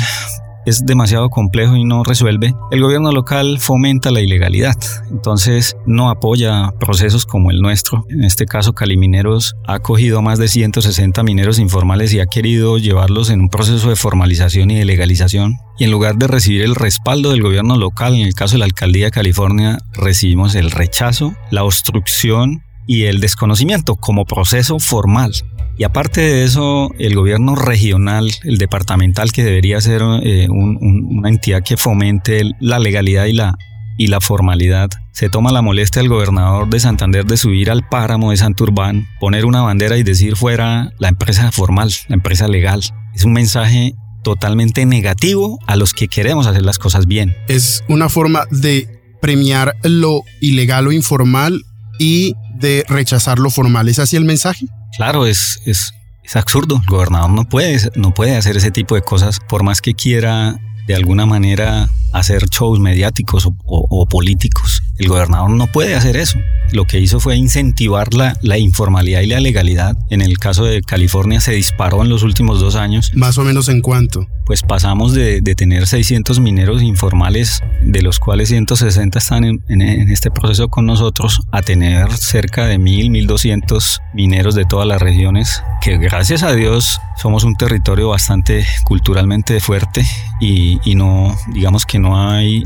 es 0.66 0.86
demasiado 0.86 1.30
complejo 1.30 1.76
y 1.76 1.84
no 1.84 2.04
resuelve, 2.04 2.54
el 2.72 2.82
gobierno 2.82 3.12
local 3.12 3.60
fomenta 3.60 4.12
la 4.12 4.22
ilegalidad. 4.22 4.76
Entonces 5.10 5.78
no 5.86 6.10
apoya 6.10 6.72
procesos 6.80 7.26
como 7.26 7.52
el 7.52 7.62
nuestro. 7.62 8.06
En 8.10 8.24
este 8.24 8.46
caso, 8.46 8.74
Calimineros 8.74 9.56
ha 9.68 9.80
cogido 9.80 10.22
más 10.22 10.40
de 10.40 10.48
160 10.48 11.24
mineros 11.24 11.60
informales 11.60 12.14
y 12.14 12.20
ha 12.20 12.26
querido 12.26 12.78
llevarlos 12.78 13.30
en 13.30 13.42
un 13.42 13.50
proceso 13.50 13.90
de 13.90 13.96
formalización 13.96 14.72
y 14.72 14.76
de 14.76 14.86
legalización. 14.86 15.58
Y 15.78 15.84
en 15.84 15.92
lugar 15.92 16.16
de 16.16 16.28
recibir 16.28 16.62
el 16.62 16.76
respaldo 16.76 17.32
del 17.32 17.42
gobierno 17.42 17.78
local, 17.78 18.16
en 18.16 18.22
el 18.22 18.34
caso 18.34 18.56
de 18.56 18.60
la 18.60 18.66
alcaldía 18.66 19.06
de 19.06 19.12
California, 19.12 19.78
recibimos 19.94 20.56
el 20.56 20.72
rechazo, 20.72 21.36
la 21.52 21.64
obstrucción 21.64 22.64
y 22.88 23.06
el 23.06 23.20
desconocimiento 23.20 23.96
como 23.96 24.26
proceso 24.26 24.80
formal. 24.80 25.32
Y 25.78 25.84
aparte 25.84 26.22
de 26.22 26.44
eso, 26.44 26.90
el 27.00 27.16
gobierno 27.16 27.56
regional, 27.56 28.32
el 28.44 28.58
departamental, 28.58 29.32
que 29.32 29.44
debería 29.44 29.82
ser 29.82 30.02
eh, 30.24 30.48
una 30.50 31.30
entidad 31.30 31.64
que 31.64 31.76
fomente 31.76 32.44
la 32.60 32.80
legalidad 32.80 33.26
y 33.26 33.34
la, 33.34 33.58
y 33.98 34.08
la 34.08 34.22
formalidad, 34.22 34.90
se 35.12 35.30
toma 35.30 35.52
la 35.52 35.62
molestia 35.62 36.02
del 36.02 36.10
gobernador 36.10 36.70
de 36.70 36.80
Santander 36.80 37.26
de 37.26 37.38
subir 37.38 37.72
al 37.72 37.88
páramo 37.88 38.32
de 38.32 38.38
Santurbán, 38.38 39.08
poner 39.20 39.46
una 39.46 39.62
bandera 39.62 39.98
y 39.98 40.04
decir 40.04 40.36
fuera 40.36 40.92
la 40.98 41.10
empresa 41.10 41.52
formal, 41.52 41.92
la 42.08 42.16
empresa 42.16 42.48
legal. 42.48 42.82
Es 43.14 43.26
un 43.26 43.34
mensaje 43.34 43.96
totalmente 44.24 44.86
negativo 44.86 45.60
a 45.68 45.76
los 45.76 45.94
que 45.94 46.08
queremos 46.08 46.48
hacer 46.48 46.64
las 46.64 46.80
cosas 46.80 47.06
bien. 47.06 47.36
Es 47.48 47.84
una 47.88 48.10
forma 48.10 48.46
de 48.50 48.90
premiar 49.22 49.76
lo 49.84 50.22
ilegal 50.42 50.88
o 50.88 50.92
informal 50.92 51.64
y 52.00 52.34
de 52.56 52.84
rechazar 52.88 53.40
lo 53.40 53.50
formal. 53.50 53.88
¿Es 53.88 54.00
así 54.00 54.16
el 54.16 54.26
mensaje? 54.26 54.66
Claro, 54.98 55.26
es, 55.26 55.62
es, 55.66 55.94
es 56.24 56.36
absurdo. 56.36 56.82
El 56.82 56.90
gobernador 56.90 57.30
no 57.30 57.46
puede, 57.46 57.80
no 57.96 58.14
puede 58.14 58.38
hacer 58.38 58.58
ese 58.58 58.72
tipo 58.72 58.96
de 58.96 59.02
cosas 59.02 59.40
por 59.40 59.64
más 59.64 59.82
que 59.82 59.94
quiera 59.94 60.58
de 60.88 60.96
alguna 60.96 61.26
manera 61.26 61.90
hacer 62.16 62.46
shows 62.50 62.80
mediáticos 62.80 63.48
o, 63.66 64.06
políticos. 64.08 64.82
El 64.98 65.10
gobernador 65.10 65.50
no 65.50 65.68
puede 65.68 65.96
hacer 65.96 66.16
eso. 66.16 66.40
Lo 66.72 66.86
que 66.86 67.00
hizo 67.00 67.20
fue 67.20 67.36
incentivar 67.36 68.14
la, 68.14 68.38
la, 68.42 68.58
informalidad 68.58 69.22
y 69.22 69.28
la 69.28 69.40
legalidad. 69.40 69.98
En 70.10 70.22
el 70.22 70.38
caso 70.38 70.64
de 70.64 70.82
California 70.82 71.42
se 71.42 71.52
disparó 71.52 72.02
en 72.02 72.10
los 72.10 72.24
últimos 72.24 72.60
dos 72.60 72.76
años. 72.76 73.12
¿Más 73.14 73.38
o 73.38 73.44
menos 73.44 73.68
en 73.70 73.82
cuánto? 73.82 74.28
Pues 74.46 74.62
pasamos 74.62 75.14
de, 75.14 75.42
de 75.42 75.56
tener 75.56 75.88
600 75.88 76.40
mineros 76.40 76.82
informales, 76.82 77.62
de 77.82 78.02
los 78.02 78.20
cuales 78.20 78.50
160 78.50 79.20
están 79.20 79.44
en, 79.44 79.64
en, 79.68 80.10
este 80.10 80.32
proceso 80.32 80.70
con 80.70 80.86
nosotros, 80.86 81.42
a 81.52 81.62
tener 81.62 82.12
cerca 82.14 82.66
de 82.66 82.80
1.000, 82.80 83.28
1.200 83.28 84.00
mineros 84.14 84.56
de 84.56 84.66
todas 84.66 84.88
las 84.88 85.02
regiones, 85.02 85.64
que 85.82 85.98
gracias 85.98 86.44
a 86.44 86.54
Dios 86.54 87.00
somos 87.18 87.44
un 87.44 87.56
territorio 87.56 88.10
bastante 88.10 88.66
culturalmente 88.84 89.60
fuerte 89.60 90.06
y, 90.40 90.80
y 90.84 90.96
no, 90.96 91.36
digamos 91.54 91.86
que 91.86 92.00
no 92.00 92.05
no 92.06 92.16
hay 92.16 92.62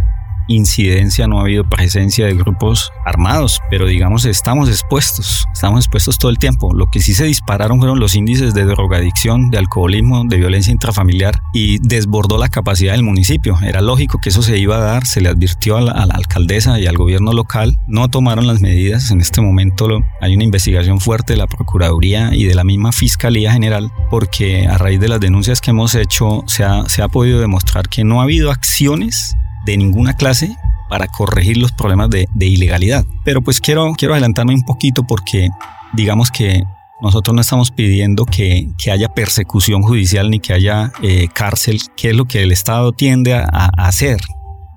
incidencia, 0.50 1.28
no 1.28 1.40
ha 1.40 1.44
habido 1.44 1.64
presencia 1.64 2.26
de 2.26 2.34
grupos 2.34 2.92
armados, 3.06 3.62
pero 3.70 3.86
digamos 3.86 4.26
estamos 4.26 4.68
expuestos, 4.68 5.46
estamos 5.54 5.86
expuestos 5.86 6.18
todo 6.18 6.32
el 6.32 6.38
tiempo. 6.38 6.74
Lo 6.74 6.88
que 6.88 7.00
sí 7.00 7.14
se 7.14 7.26
dispararon 7.26 7.80
fueron 7.80 8.00
los 8.00 8.16
índices 8.16 8.54
de 8.54 8.66
drogadicción, 8.66 9.52
de 9.52 9.60
alcoholismo, 9.60 10.24
de 10.26 10.38
violencia 10.38 10.72
intrafamiliar 10.72 11.42
y 11.54 11.78
desbordó 11.80 12.38
la 12.38 12.50
capacidad 12.50 12.94
del 12.94 13.04
municipio. 13.04 13.58
Era 13.62 13.82
lógico 13.82 14.20
que 14.22 14.30
eso 14.30 14.42
se 14.42 14.58
iba 14.58 14.78
a 14.78 14.82
dar, 14.82 15.06
se 15.06 15.22
le 15.22 15.30
advirtió 15.30 15.78
a 15.78 15.82
la, 15.82 15.92
alcaldesa 16.10 16.80
y 16.80 16.88
al 16.88 16.98
gobierno 16.98 17.34
local, 17.34 17.80
no 17.88 18.10
tomaron 18.10 18.48
las 18.48 18.62
medidas. 18.62 19.12
En 19.12 19.22
este 19.22 19.42
momento 19.42 19.88
hay 20.22 20.36
una 20.36 20.44
investigación 20.44 21.00
fuerte 21.00 21.34
de 21.34 21.38
la 21.38 21.48
Procuraduría 21.48 22.34
y 22.34 22.46
de 22.46 22.56
la 22.56 22.64
misma 22.64 22.92
Fiscalía 22.92 23.54
General 23.54 23.92
porque 24.10 24.68
a 24.68 24.78
raíz 24.78 25.00
de 25.00 25.08
las 25.08 25.20
denuncias 25.20 25.62
que 25.62 25.72
hemos 25.72 25.96
hecho 25.96 26.44
se 26.48 26.64
ha, 26.64 27.08
podido 27.10 27.40
demostrar 27.40 27.90
que 27.90 28.04
no 28.04 28.20
ha 28.20 28.24
habido 28.24 28.52
acciones 28.52 29.36
de 29.70 29.78
ninguna 29.78 30.14
clase 30.14 30.56
para 30.90 31.08
corregir 31.08 31.58
los 31.58 31.72
problemas 31.72 32.10
de, 32.10 32.28
ilegalidad. 32.40 33.06
Pero 33.24 33.42
pues 33.42 33.62
quiero, 33.62 33.94
quiero 33.96 34.14
adelantarme 34.14 34.54
un 34.54 34.64
poquito 34.64 35.04
porque 35.04 35.50
digamos 35.94 36.32
que 36.32 36.64
nosotros 37.02 37.34
no 37.34 37.42
estamos 37.42 37.72
pidiendo 37.72 38.26
que, 38.26 38.68
haya 38.92 39.08
persecución 39.10 39.84
judicial 39.84 40.30
ni 40.30 40.40
que 40.40 40.54
haya 40.54 40.92
eh, 41.02 41.28
cárcel, 41.34 41.80
que 41.96 42.10
es 42.10 42.16
lo 42.16 42.26
que 42.26 42.44
el 42.44 42.52
Estado 42.52 42.92
tiende 42.92 43.36
a, 43.36 43.70
hacer. 43.78 44.20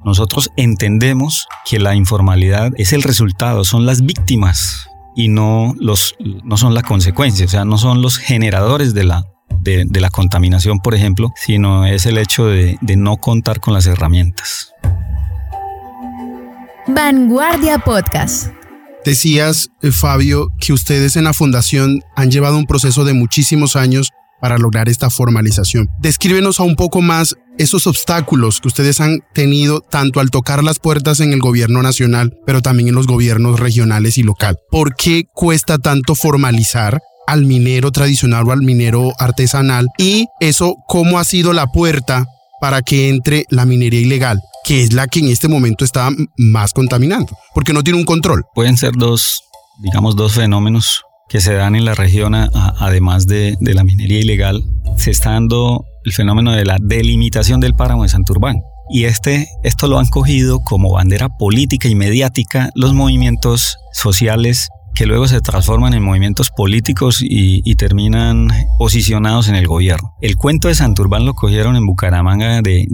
Nosotros 0.05 0.51
entendemos 0.57 1.47
que 1.65 1.79
la 1.79 1.95
informalidad 1.95 2.73
es 2.77 2.93
el 2.93 3.03
resultado, 3.03 3.65
son 3.65 3.87
las 3.87 4.03
víctimas 4.03 4.89
y 5.17 5.29
no, 5.29 5.75
los, 5.79 6.17
no 6.45 6.57
son 6.57 6.75
la 6.75 6.83
consecuencia, 6.83 7.47
o 7.47 7.49
sea, 7.49 7.65
no 7.65 7.79
son 7.79 8.03
los 8.03 8.19
generadores 8.19 8.95
de 8.95 9.05
la, 9.05 9.25
de, 9.61 9.87
la 10.01 10.11
contaminación, 10.11 10.81
por 10.81 10.95
ejemplo, 10.95 11.33
sino 11.37 11.87
es 11.87 12.07
el 12.07 12.19
hecho 12.19 12.47
de, 12.47 12.79
de 12.81 12.97
no 12.97 13.17
contar 13.17 13.61
con 13.61 13.75
las 13.75 13.87
herramientas. 13.87 14.72
Vanguardia 16.95 17.79
Podcast. 17.79 18.49
Decías, 19.05 19.71
eh, 19.81 19.91
Fabio, 19.91 20.49
que 20.61 20.73
ustedes 20.73 21.17
en 21.17 21.25
la 21.25 21.33
fundación 21.33 22.01
han 22.17 22.31
llevado 22.31 22.59
un 22.59 22.67
proceso 22.67 23.05
de 23.05 23.15
muchísimos 23.15 23.77
años 23.77 24.11
para 24.41 24.59
lograr 24.59 24.89
esta 24.89 25.09
formalización. 25.09 25.89
Descríbenos 26.01 26.61
un 26.61 26.77
poco 26.77 27.01
más 27.01 27.37
esos 27.59 27.87
obstáculos 27.87 28.61
que 28.61 28.69
ustedes 28.69 29.01
han 29.01 29.21
tenido 29.33 29.81
tanto 29.81 30.21
al 30.21 30.31
tocar 30.31 30.63
las 30.63 30.79
puertas 30.79 31.21
en 31.21 31.33
el 31.33 31.41
gobierno 31.41 31.83
nacional, 31.83 32.37
pero 32.45 32.61
también 32.61 32.89
en 32.89 32.95
los 32.95 33.07
gobiernos 33.07 33.59
regionales 33.59 34.19
y 34.19 34.23
local. 34.23 34.59
¿Por 34.71 34.95
qué 34.95 35.25
cuesta 35.33 35.79
tanto 35.79 36.15
formalizar 36.15 37.01
al 37.27 37.47
minero 37.47 37.93
tradicional 37.93 38.49
o 38.49 38.53
al 38.53 38.63
minero 38.63 39.13
artesanal 39.19 39.87
y 39.97 40.27
eso 40.41 40.77
cómo 40.89 41.19
ha 41.19 41.25
sido 41.25 41.53
la 41.53 41.67
puerta 41.69 42.27
para 42.63 42.81
que 42.83 43.09
entre 43.09 43.45
la 43.51 43.67
minería 43.67 43.99
ilegal, 43.99 44.41
que 44.63 44.85
es 44.85 44.93
la 44.93 45.09
que 45.09 45.19
en 45.19 45.27
este 45.27 45.49
momento 45.49 45.85
está 45.85 46.11
más 46.37 46.73
contaminando, 46.73 47.37
porque 47.57 47.73
no 47.73 47.83
tiene 47.83 47.99
un 47.99 48.05
control. 48.05 48.45
Pueden 48.55 48.77
ser 48.77 48.93
dos, 48.93 49.43
digamos, 49.81 50.15
dos 50.15 50.35
fenómenos 50.35 51.03
que 51.29 51.41
se 51.41 51.55
dan 51.55 51.75
en 51.75 51.85
la 51.85 51.97
región, 51.97 52.37
además 52.37 53.27
de, 53.27 53.57
de 53.59 53.75
la 53.75 53.83
minería 53.83 54.21
ilegal. 54.21 54.63
Se 54.97 55.11
está 55.11 55.33
dando 55.33 55.85
el 56.05 56.13
fenómeno 56.13 56.53
de 56.53 56.65
la 56.65 56.77
delimitación 56.81 57.59
del 57.59 57.75
páramo 57.75 58.05
de 58.05 58.11
Santurbán. 58.11 58.61
Y 58.91 59.07
este, 59.07 59.49
esto 59.65 59.89
lo 59.89 59.99
han 59.99 60.07
cogido 60.07 60.61
como 60.61 60.93
bandera 60.93 61.31
política 61.31 61.89
y 61.89 61.97
mediática 61.97 62.71
los 62.77 62.95
movimientos 62.95 63.77
sociales 63.93 64.69
que 64.95 65.07
luego 65.07 65.27
se 65.27 65.41
transforman 65.41 65.95
en 65.95 66.03
movimientos 66.03 66.51
políticos 66.51 67.21
y, 67.23 67.63
terminan 67.77 68.49
posicionados 68.79 69.49
en 69.49 69.57
el 69.57 69.67
gobierno. 69.67 70.15
El 70.21 70.37
cuento 70.37 70.69
de 70.69 70.75
Santurbán 70.75 71.25
lo 71.25 71.35
cogieron 71.35 71.75
en 71.75 71.87
Bucaramanga, 71.87 72.61
de, 72.63 72.87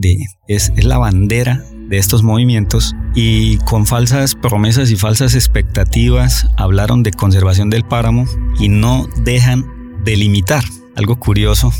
es, 0.46 0.72
es 0.76 0.84
la 0.84 0.98
bandera 0.98 1.62
de 1.88 1.98
estos 1.98 2.22
movimientos 2.22 2.94
y 3.14 3.58
con 3.58 3.86
falsas 3.86 4.34
promesas 4.34 4.90
y 4.90 4.96
falsas 4.96 5.34
expectativas 5.34 6.48
hablaron 6.56 7.02
de 7.02 7.12
conservación 7.12 7.70
del 7.70 7.84
páramo 7.84 8.24
y 8.58 8.68
no 8.68 9.08
dejan 9.24 9.66
de 10.04 10.16
limitar. 10.16 10.64
Algo 10.96 11.16
curioso, 11.16 11.72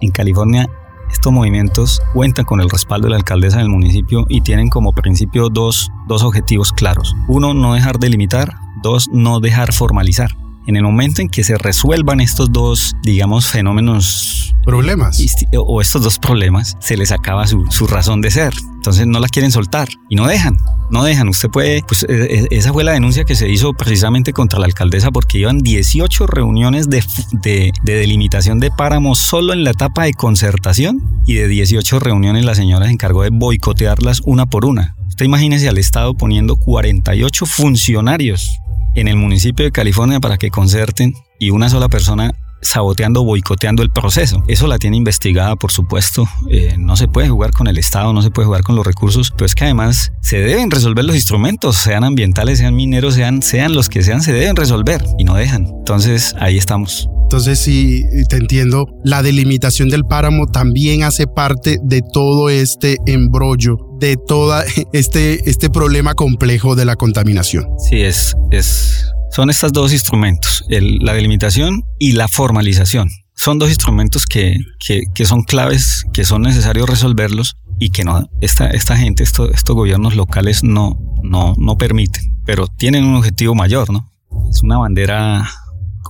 en 0.00 0.10
California 0.10 0.68
estos 1.12 1.32
movimientos 1.32 2.02
cuentan 2.12 2.44
con 2.44 2.60
el 2.60 2.68
respaldo 2.68 3.06
de 3.06 3.10
la 3.10 3.16
alcaldesa 3.16 3.58
del 3.58 3.68
municipio 3.68 4.24
y 4.28 4.40
tienen 4.40 4.68
como 4.68 4.92
principio 4.92 5.48
dos, 5.48 5.90
dos 6.08 6.22
objetivos 6.22 6.72
claros. 6.72 7.14
Uno, 7.28 7.54
no 7.54 7.74
dejar 7.74 7.98
de 7.98 8.08
limitar 8.08 8.54
Dos, 8.82 9.08
no 9.12 9.38
dejar 9.38 9.72
formalizar. 9.72 10.30
En 10.66 10.76
el 10.76 10.82
momento 10.82 11.22
en 11.22 11.28
que 11.28 11.42
se 11.42 11.58
resuelvan 11.58 12.20
estos 12.20 12.52
dos, 12.52 12.94
digamos, 13.02 13.48
fenómenos... 13.48 14.54
Problemas. 14.64 15.20
O 15.56 15.80
estos 15.80 16.02
dos 16.02 16.18
problemas, 16.20 16.76
se 16.80 16.96
les 16.96 17.10
acaba 17.10 17.46
su, 17.46 17.86
razón 17.88 18.20
de 18.20 18.30
ser. 18.30 18.54
Entonces 18.76 19.06
no 19.06 19.18
la 19.18 19.28
quieren 19.28 19.50
soltar 19.50 19.88
y 20.08 20.14
no 20.14 20.26
dejan, 20.26 20.56
no 20.90 21.02
dejan. 21.02 21.28
Usted 21.28 21.48
puede, 21.48 21.82
pues 21.82 22.04
e, 22.08 22.46
e, 22.48 22.48
esa 22.50 22.72
fue 22.72 22.84
la 22.84 22.92
denuncia 22.92 23.24
que 23.24 23.34
se 23.34 23.48
hizo 23.48 23.72
precisamente 23.72 24.32
contra 24.32 24.60
la 24.60 24.66
alcaldesa 24.66 25.10
porque 25.10 25.38
iban 25.38 25.58
18 25.58 26.26
reuniones 26.28 26.88
de, 26.88 27.04
de, 27.32 27.72
de 27.82 27.94
delimitación 27.94 28.60
de 28.60 28.70
páramos 28.70 29.18
solo 29.18 29.52
en 29.52 29.64
la 29.64 29.70
etapa 29.70 30.04
de 30.04 30.14
concertación 30.14 31.22
y 31.26 31.34
de 31.34 31.48
18 31.48 31.98
reuniones 31.98 32.44
la 32.44 32.54
señora 32.54 32.86
se 32.86 32.92
encargó 32.92 33.22
de 33.22 33.30
boicotearlas 33.32 34.20
una 34.24 34.46
por 34.46 34.64
una. 34.64 34.96
Usted 35.08 35.24
imagínese 35.24 35.68
al 35.68 35.78
Estado 35.78 36.14
poniendo 36.14 36.56
48 36.56 37.46
funcionarios 37.46 38.60
en 38.94 39.08
el 39.08 39.16
municipio 39.16 39.64
de 39.64 39.72
California 39.72 40.20
para 40.20 40.38
que 40.38 40.50
concerten 40.50 41.14
y 41.38 41.50
una 41.50 41.68
sola 41.68 41.88
persona 41.88 42.32
saboteando, 42.62 43.24
boicoteando 43.24 43.82
el 43.82 43.90
proceso. 43.90 44.42
Eso 44.46 44.66
la 44.66 44.78
tiene 44.78 44.96
investigada, 44.96 45.56
por 45.56 45.72
supuesto. 45.72 46.28
Eh, 46.48 46.76
no 46.78 46.96
se 46.96 47.08
puede 47.08 47.28
jugar 47.28 47.50
con 47.50 47.66
el 47.66 47.76
Estado, 47.76 48.12
no 48.12 48.22
se 48.22 48.30
puede 48.30 48.46
jugar 48.46 48.62
con 48.62 48.76
los 48.76 48.86
recursos, 48.86 49.32
pero 49.32 49.46
es 49.46 49.54
que 49.54 49.64
además 49.64 50.12
se 50.20 50.38
deben 50.38 50.70
resolver 50.70 51.04
los 51.04 51.16
instrumentos, 51.16 51.76
sean 51.76 52.04
ambientales, 52.04 52.58
sean 52.58 52.74
mineros, 52.74 53.14
sean, 53.14 53.42
sean 53.42 53.74
los 53.74 53.88
que 53.88 54.02
sean, 54.02 54.22
se 54.22 54.32
deben 54.32 54.56
resolver 54.56 55.04
y 55.18 55.24
no 55.24 55.34
dejan. 55.34 55.66
Entonces 55.66 56.34
ahí 56.38 56.56
estamos. 56.56 57.08
Entonces, 57.24 57.60
si 57.60 58.04
te 58.28 58.36
entiendo, 58.36 58.86
la 59.04 59.22
delimitación 59.22 59.88
del 59.88 60.04
páramo 60.04 60.48
también 60.48 61.02
hace 61.02 61.26
parte 61.26 61.78
de 61.82 62.02
todo 62.12 62.50
este 62.50 62.98
embrollo, 63.06 63.78
de 64.02 64.16
todo 64.16 64.52
este, 64.92 65.48
este 65.48 65.70
problema 65.70 66.14
complejo 66.14 66.74
de 66.74 66.84
la 66.84 66.96
contaminación. 66.96 67.66
Sí, 67.88 68.00
es, 68.00 68.34
es, 68.50 69.06
son 69.30 69.48
estos 69.48 69.72
dos 69.72 69.92
instrumentos, 69.92 70.64
la 70.68 71.14
delimitación 71.14 71.84
y 72.00 72.12
la 72.12 72.26
formalización. 72.26 73.08
Son 73.34 73.60
dos 73.60 73.68
instrumentos 73.68 74.26
que, 74.26 74.58
que, 74.84 75.02
que 75.14 75.24
son 75.24 75.42
claves, 75.44 76.04
que 76.12 76.24
son 76.24 76.42
necesarios 76.42 76.90
resolverlos 76.90 77.54
y 77.78 77.90
que 77.90 78.04
no, 78.04 78.28
esta, 78.40 78.66
esta 78.66 78.96
gente, 78.96 79.22
estos 79.22 79.76
gobiernos 79.76 80.16
locales 80.16 80.64
no, 80.64 80.98
no, 81.22 81.54
no 81.56 81.78
permiten, 81.78 82.42
pero 82.44 82.66
tienen 82.66 83.04
un 83.04 83.14
objetivo 83.14 83.54
mayor, 83.54 83.90
¿no? 83.90 84.10
Es 84.50 84.62
una 84.62 84.78
bandera 84.78 85.48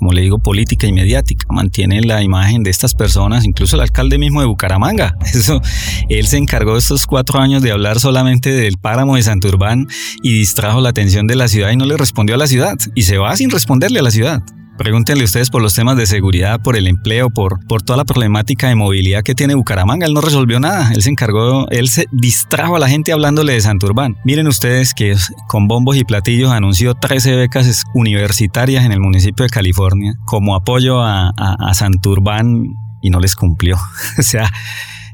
como 0.02 0.14
le 0.14 0.22
digo, 0.22 0.40
política 0.40 0.88
y 0.88 0.92
mediática. 0.92 1.46
Mantiene 1.48 2.00
la 2.00 2.24
imagen 2.24 2.64
de 2.64 2.70
estas 2.70 2.92
personas, 2.92 3.44
incluso 3.44 3.76
el 3.76 3.82
alcalde 3.82 4.18
mismo 4.18 4.40
de 4.40 4.48
Bucaramanga. 4.48 5.16
Eso, 5.32 5.62
él 6.08 6.26
se 6.26 6.38
encargó 6.38 6.76
estos 6.76 7.06
cuatro 7.06 7.38
años 7.38 7.62
de 7.62 7.70
hablar 7.70 8.00
solamente 8.00 8.50
del 8.50 8.78
páramo 8.78 9.14
de 9.14 9.22
Santurbán 9.22 9.86
y 10.20 10.32
distrajo 10.32 10.80
la 10.80 10.88
atención 10.88 11.28
de 11.28 11.36
la 11.36 11.46
ciudad 11.46 11.70
y 11.70 11.76
no 11.76 11.86
le 11.86 11.96
respondió 11.96 12.34
a 12.34 12.38
la 12.38 12.48
ciudad. 12.48 12.76
Y 12.96 13.02
se 13.02 13.16
va 13.16 13.36
sin 13.36 13.50
responderle 13.50 14.00
a 14.00 14.02
la 14.02 14.10
ciudad. 14.10 14.42
Pregúntenle 14.78 15.24
ustedes 15.24 15.50
por 15.50 15.60
los 15.60 15.74
temas 15.74 15.96
de 15.96 16.06
seguridad, 16.06 16.60
por 16.60 16.76
el 16.76 16.86
empleo, 16.86 17.28
por, 17.30 17.64
por 17.66 17.82
toda 17.82 17.98
la 17.98 18.04
problemática 18.04 18.68
de 18.68 18.74
movilidad 18.74 19.22
que 19.22 19.34
tiene 19.34 19.54
Bucaramanga. 19.54 20.06
Él 20.06 20.14
no 20.14 20.20
resolvió 20.20 20.60
nada. 20.60 20.90
Él 20.92 21.02
se 21.02 21.10
encargó, 21.10 21.68
él 21.68 21.88
se 21.88 22.06
distrajo 22.10 22.76
a 22.76 22.78
la 22.78 22.88
gente 22.88 23.12
hablándole 23.12 23.52
de 23.52 23.60
Santurbán. 23.60 24.16
Miren 24.24 24.48
ustedes 24.48 24.94
que 24.94 25.14
con 25.46 25.68
bombos 25.68 25.96
y 25.96 26.04
platillos 26.04 26.50
anunció 26.50 26.94
13 26.94 27.36
becas 27.36 27.84
universitarias 27.94 28.84
en 28.84 28.92
el 28.92 29.00
municipio 29.00 29.44
de 29.44 29.50
California 29.50 30.14
como 30.24 30.56
apoyo 30.56 31.02
a, 31.02 31.30
a, 31.36 31.74
Santurbán 31.74 32.64
y 33.02 33.10
no 33.10 33.20
les 33.20 33.36
cumplió. 33.36 33.76
o 34.18 34.22
sea, 34.22 34.50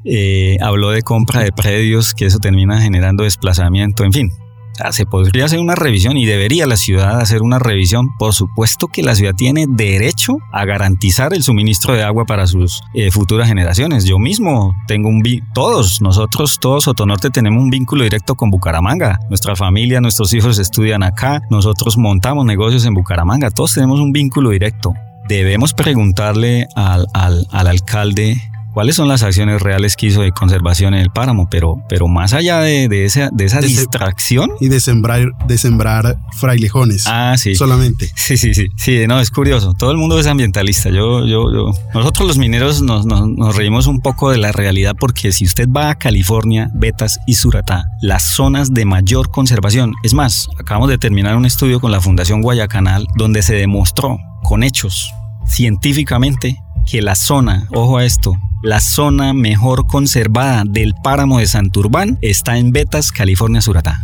eh, 0.04 0.56
habló 0.60 0.90
de 0.90 1.02
compra 1.02 1.42
de 1.42 1.52
predios, 1.52 2.14
que 2.14 2.26
eso 2.26 2.38
termina 2.38 2.80
generando 2.80 3.24
desplazamiento, 3.24 4.04
en 4.04 4.12
fin, 4.12 4.30
se 4.90 5.06
podría 5.06 5.44
hacer 5.44 5.60
una 5.60 5.74
revisión 5.74 6.16
y 6.16 6.26
debería 6.26 6.66
la 6.66 6.76
ciudad 6.76 7.20
hacer 7.20 7.42
una 7.42 7.58
revisión. 7.58 8.16
Por 8.18 8.34
supuesto 8.34 8.88
que 8.88 9.02
la 9.02 9.14
ciudad 9.14 9.34
tiene 9.34 9.66
derecho 9.68 10.38
a 10.52 10.64
garantizar 10.64 11.34
el 11.34 11.42
suministro 11.42 11.94
de 11.94 12.02
agua 12.02 12.24
para 12.24 12.46
sus 12.46 12.82
eh, 12.94 13.10
futuras 13.10 13.48
generaciones. 13.48 14.04
Yo 14.04 14.18
mismo 14.18 14.74
tengo 14.86 15.08
un 15.08 15.22
todos 15.54 16.00
nosotros, 16.00 16.58
todos 16.60 16.84
Sotonorte 16.84 17.30
tenemos 17.30 17.62
un 17.62 17.70
vínculo 17.70 18.04
directo 18.04 18.34
con 18.34 18.50
Bucaramanga. 18.50 19.18
Nuestra 19.28 19.56
familia, 19.56 20.00
nuestros 20.00 20.32
hijos 20.32 20.58
estudian 20.58 21.02
acá, 21.02 21.42
nosotros 21.50 21.98
montamos 21.98 22.44
negocios 22.44 22.86
en 22.86 22.94
Bucaramanga, 22.94 23.50
todos 23.50 23.74
tenemos 23.74 24.00
un 24.00 24.12
vínculo 24.12 24.50
directo. 24.50 24.94
Debemos 25.28 25.74
preguntarle 25.74 26.66
al, 26.74 27.06
al, 27.12 27.46
al 27.50 27.66
alcalde 27.66 28.40
cuáles 28.78 28.94
son 28.94 29.08
las 29.08 29.24
acciones 29.24 29.60
reales 29.60 29.96
que 29.96 30.06
hizo 30.06 30.22
de 30.22 30.30
conservación 30.30 30.94
en 30.94 31.00
el 31.00 31.10
páramo, 31.10 31.48
pero, 31.50 31.82
pero 31.88 32.06
más 32.06 32.32
allá 32.32 32.60
de, 32.60 32.86
de 32.86 33.06
esa, 33.06 33.28
de 33.32 33.44
esa 33.44 33.60
distracción. 33.60 34.52
Y 34.60 34.68
de 34.68 34.78
sembrar, 34.78 35.32
de 35.48 35.58
sembrar 35.58 36.16
frailejones. 36.36 37.02
Ah, 37.08 37.34
sí. 37.36 37.56
Solamente. 37.56 38.08
Sí, 38.14 38.36
sí, 38.36 38.54
sí. 38.54 38.68
Sí, 38.76 39.04
no, 39.08 39.18
es 39.18 39.32
curioso. 39.32 39.74
Todo 39.74 39.90
el 39.90 39.96
mundo 39.96 40.20
es 40.20 40.28
ambientalista. 40.28 40.90
Yo, 40.90 41.26
yo, 41.26 41.52
yo. 41.52 41.72
Nosotros 41.92 42.28
los 42.28 42.38
mineros 42.38 42.80
nos, 42.80 43.04
nos, 43.04 43.26
nos 43.26 43.56
reímos 43.56 43.88
un 43.88 44.00
poco 44.00 44.30
de 44.30 44.38
la 44.38 44.52
realidad 44.52 44.94
porque 44.96 45.32
si 45.32 45.44
usted 45.44 45.68
va 45.68 45.90
a 45.90 45.94
California, 45.96 46.70
Betas 46.72 47.18
y 47.26 47.34
Suratá, 47.34 47.84
las 48.00 48.36
zonas 48.36 48.72
de 48.72 48.84
mayor 48.84 49.32
conservación. 49.32 49.92
Es 50.04 50.14
más, 50.14 50.46
acabamos 50.56 50.88
de 50.88 50.98
terminar 50.98 51.34
un 51.34 51.46
estudio 51.46 51.80
con 51.80 51.90
la 51.90 52.00
Fundación 52.00 52.42
Guayacanal 52.42 53.08
donde 53.16 53.42
se 53.42 53.56
demostró 53.56 54.18
con 54.44 54.62
hechos 54.62 55.12
científicamente 55.48 56.58
que 56.90 57.02
la 57.02 57.14
zona, 57.14 57.68
ojo 57.72 57.98
a 57.98 58.04
esto, 58.04 58.32
la 58.62 58.80
zona 58.80 59.34
mejor 59.34 59.86
conservada 59.86 60.64
del 60.66 60.94
páramo 61.02 61.38
de 61.38 61.46
Santurbán 61.46 62.18
está 62.22 62.58
en 62.58 62.72
Betas, 62.72 63.12
California, 63.12 63.60
Suratá. 63.60 64.00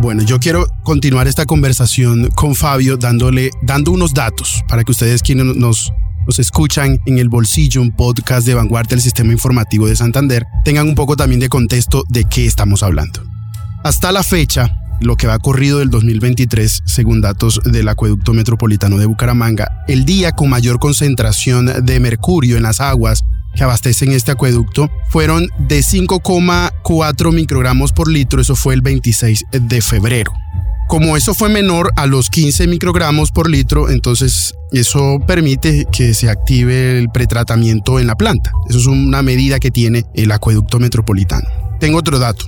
Bueno, 0.00 0.22
yo 0.22 0.38
quiero 0.40 0.66
continuar 0.82 1.26
esta 1.26 1.46
conversación 1.46 2.28
con 2.34 2.54
Fabio 2.54 2.96
dándole, 2.96 3.50
dando 3.62 3.92
unos 3.92 4.14
datos 4.14 4.62
para 4.68 4.84
que 4.84 4.92
ustedes 4.92 5.22
quienes 5.22 5.56
nos, 5.56 5.92
nos 6.26 6.38
escuchan 6.38 7.00
en 7.06 7.18
el 7.18 7.28
bolsillo, 7.28 7.80
un 7.80 7.92
podcast 7.92 8.46
de 8.46 8.54
vanguardia 8.54 8.90
del 8.90 9.00
sistema 9.00 9.32
informativo 9.32 9.86
de 9.86 9.96
Santander, 9.96 10.44
tengan 10.64 10.88
un 10.88 10.94
poco 10.94 11.16
también 11.16 11.40
de 11.40 11.48
contexto 11.48 12.04
de 12.08 12.24
qué 12.24 12.46
estamos 12.46 12.82
hablando. 12.82 13.22
Hasta 13.84 14.12
la 14.12 14.22
fecha, 14.22 14.76
lo 15.00 15.16
que 15.16 15.26
va 15.26 15.38
corrido 15.38 15.78
del 15.78 15.90
2023, 15.90 16.82
según 16.84 17.20
datos 17.20 17.60
del 17.64 17.88
Acueducto 17.88 18.32
Metropolitano 18.32 18.98
de 18.98 19.06
Bucaramanga, 19.06 19.84
el 19.88 20.04
día 20.04 20.32
con 20.32 20.50
mayor 20.50 20.78
concentración 20.78 21.84
de 21.84 22.00
mercurio 22.00 22.56
en 22.56 22.62
las 22.62 22.80
aguas 22.80 23.24
que 23.54 23.64
abastecen 23.64 24.12
este 24.12 24.32
acueducto 24.32 24.90
fueron 25.08 25.48
de 25.58 25.80
5,4 25.80 27.32
microgramos 27.32 27.92
por 27.92 28.08
litro, 28.08 28.40
eso 28.40 28.54
fue 28.54 28.74
el 28.74 28.82
26 28.82 29.44
de 29.50 29.80
febrero. 29.80 30.32
Como 30.88 31.16
eso 31.16 31.34
fue 31.34 31.48
menor 31.48 31.90
a 31.96 32.06
los 32.06 32.30
15 32.30 32.68
microgramos 32.68 33.32
por 33.32 33.50
litro, 33.50 33.90
entonces 33.90 34.54
eso 34.70 35.18
permite 35.26 35.84
que 35.90 36.14
se 36.14 36.30
active 36.30 36.98
el 36.98 37.08
pretratamiento 37.08 37.98
en 37.98 38.06
la 38.06 38.14
planta. 38.14 38.52
Eso 38.68 38.78
es 38.78 38.86
una 38.86 39.20
medida 39.22 39.58
que 39.58 39.72
tiene 39.72 40.04
el 40.14 40.30
acueducto 40.30 40.78
metropolitano. 40.78 41.48
Tengo 41.80 41.98
otro 41.98 42.20
dato. 42.20 42.46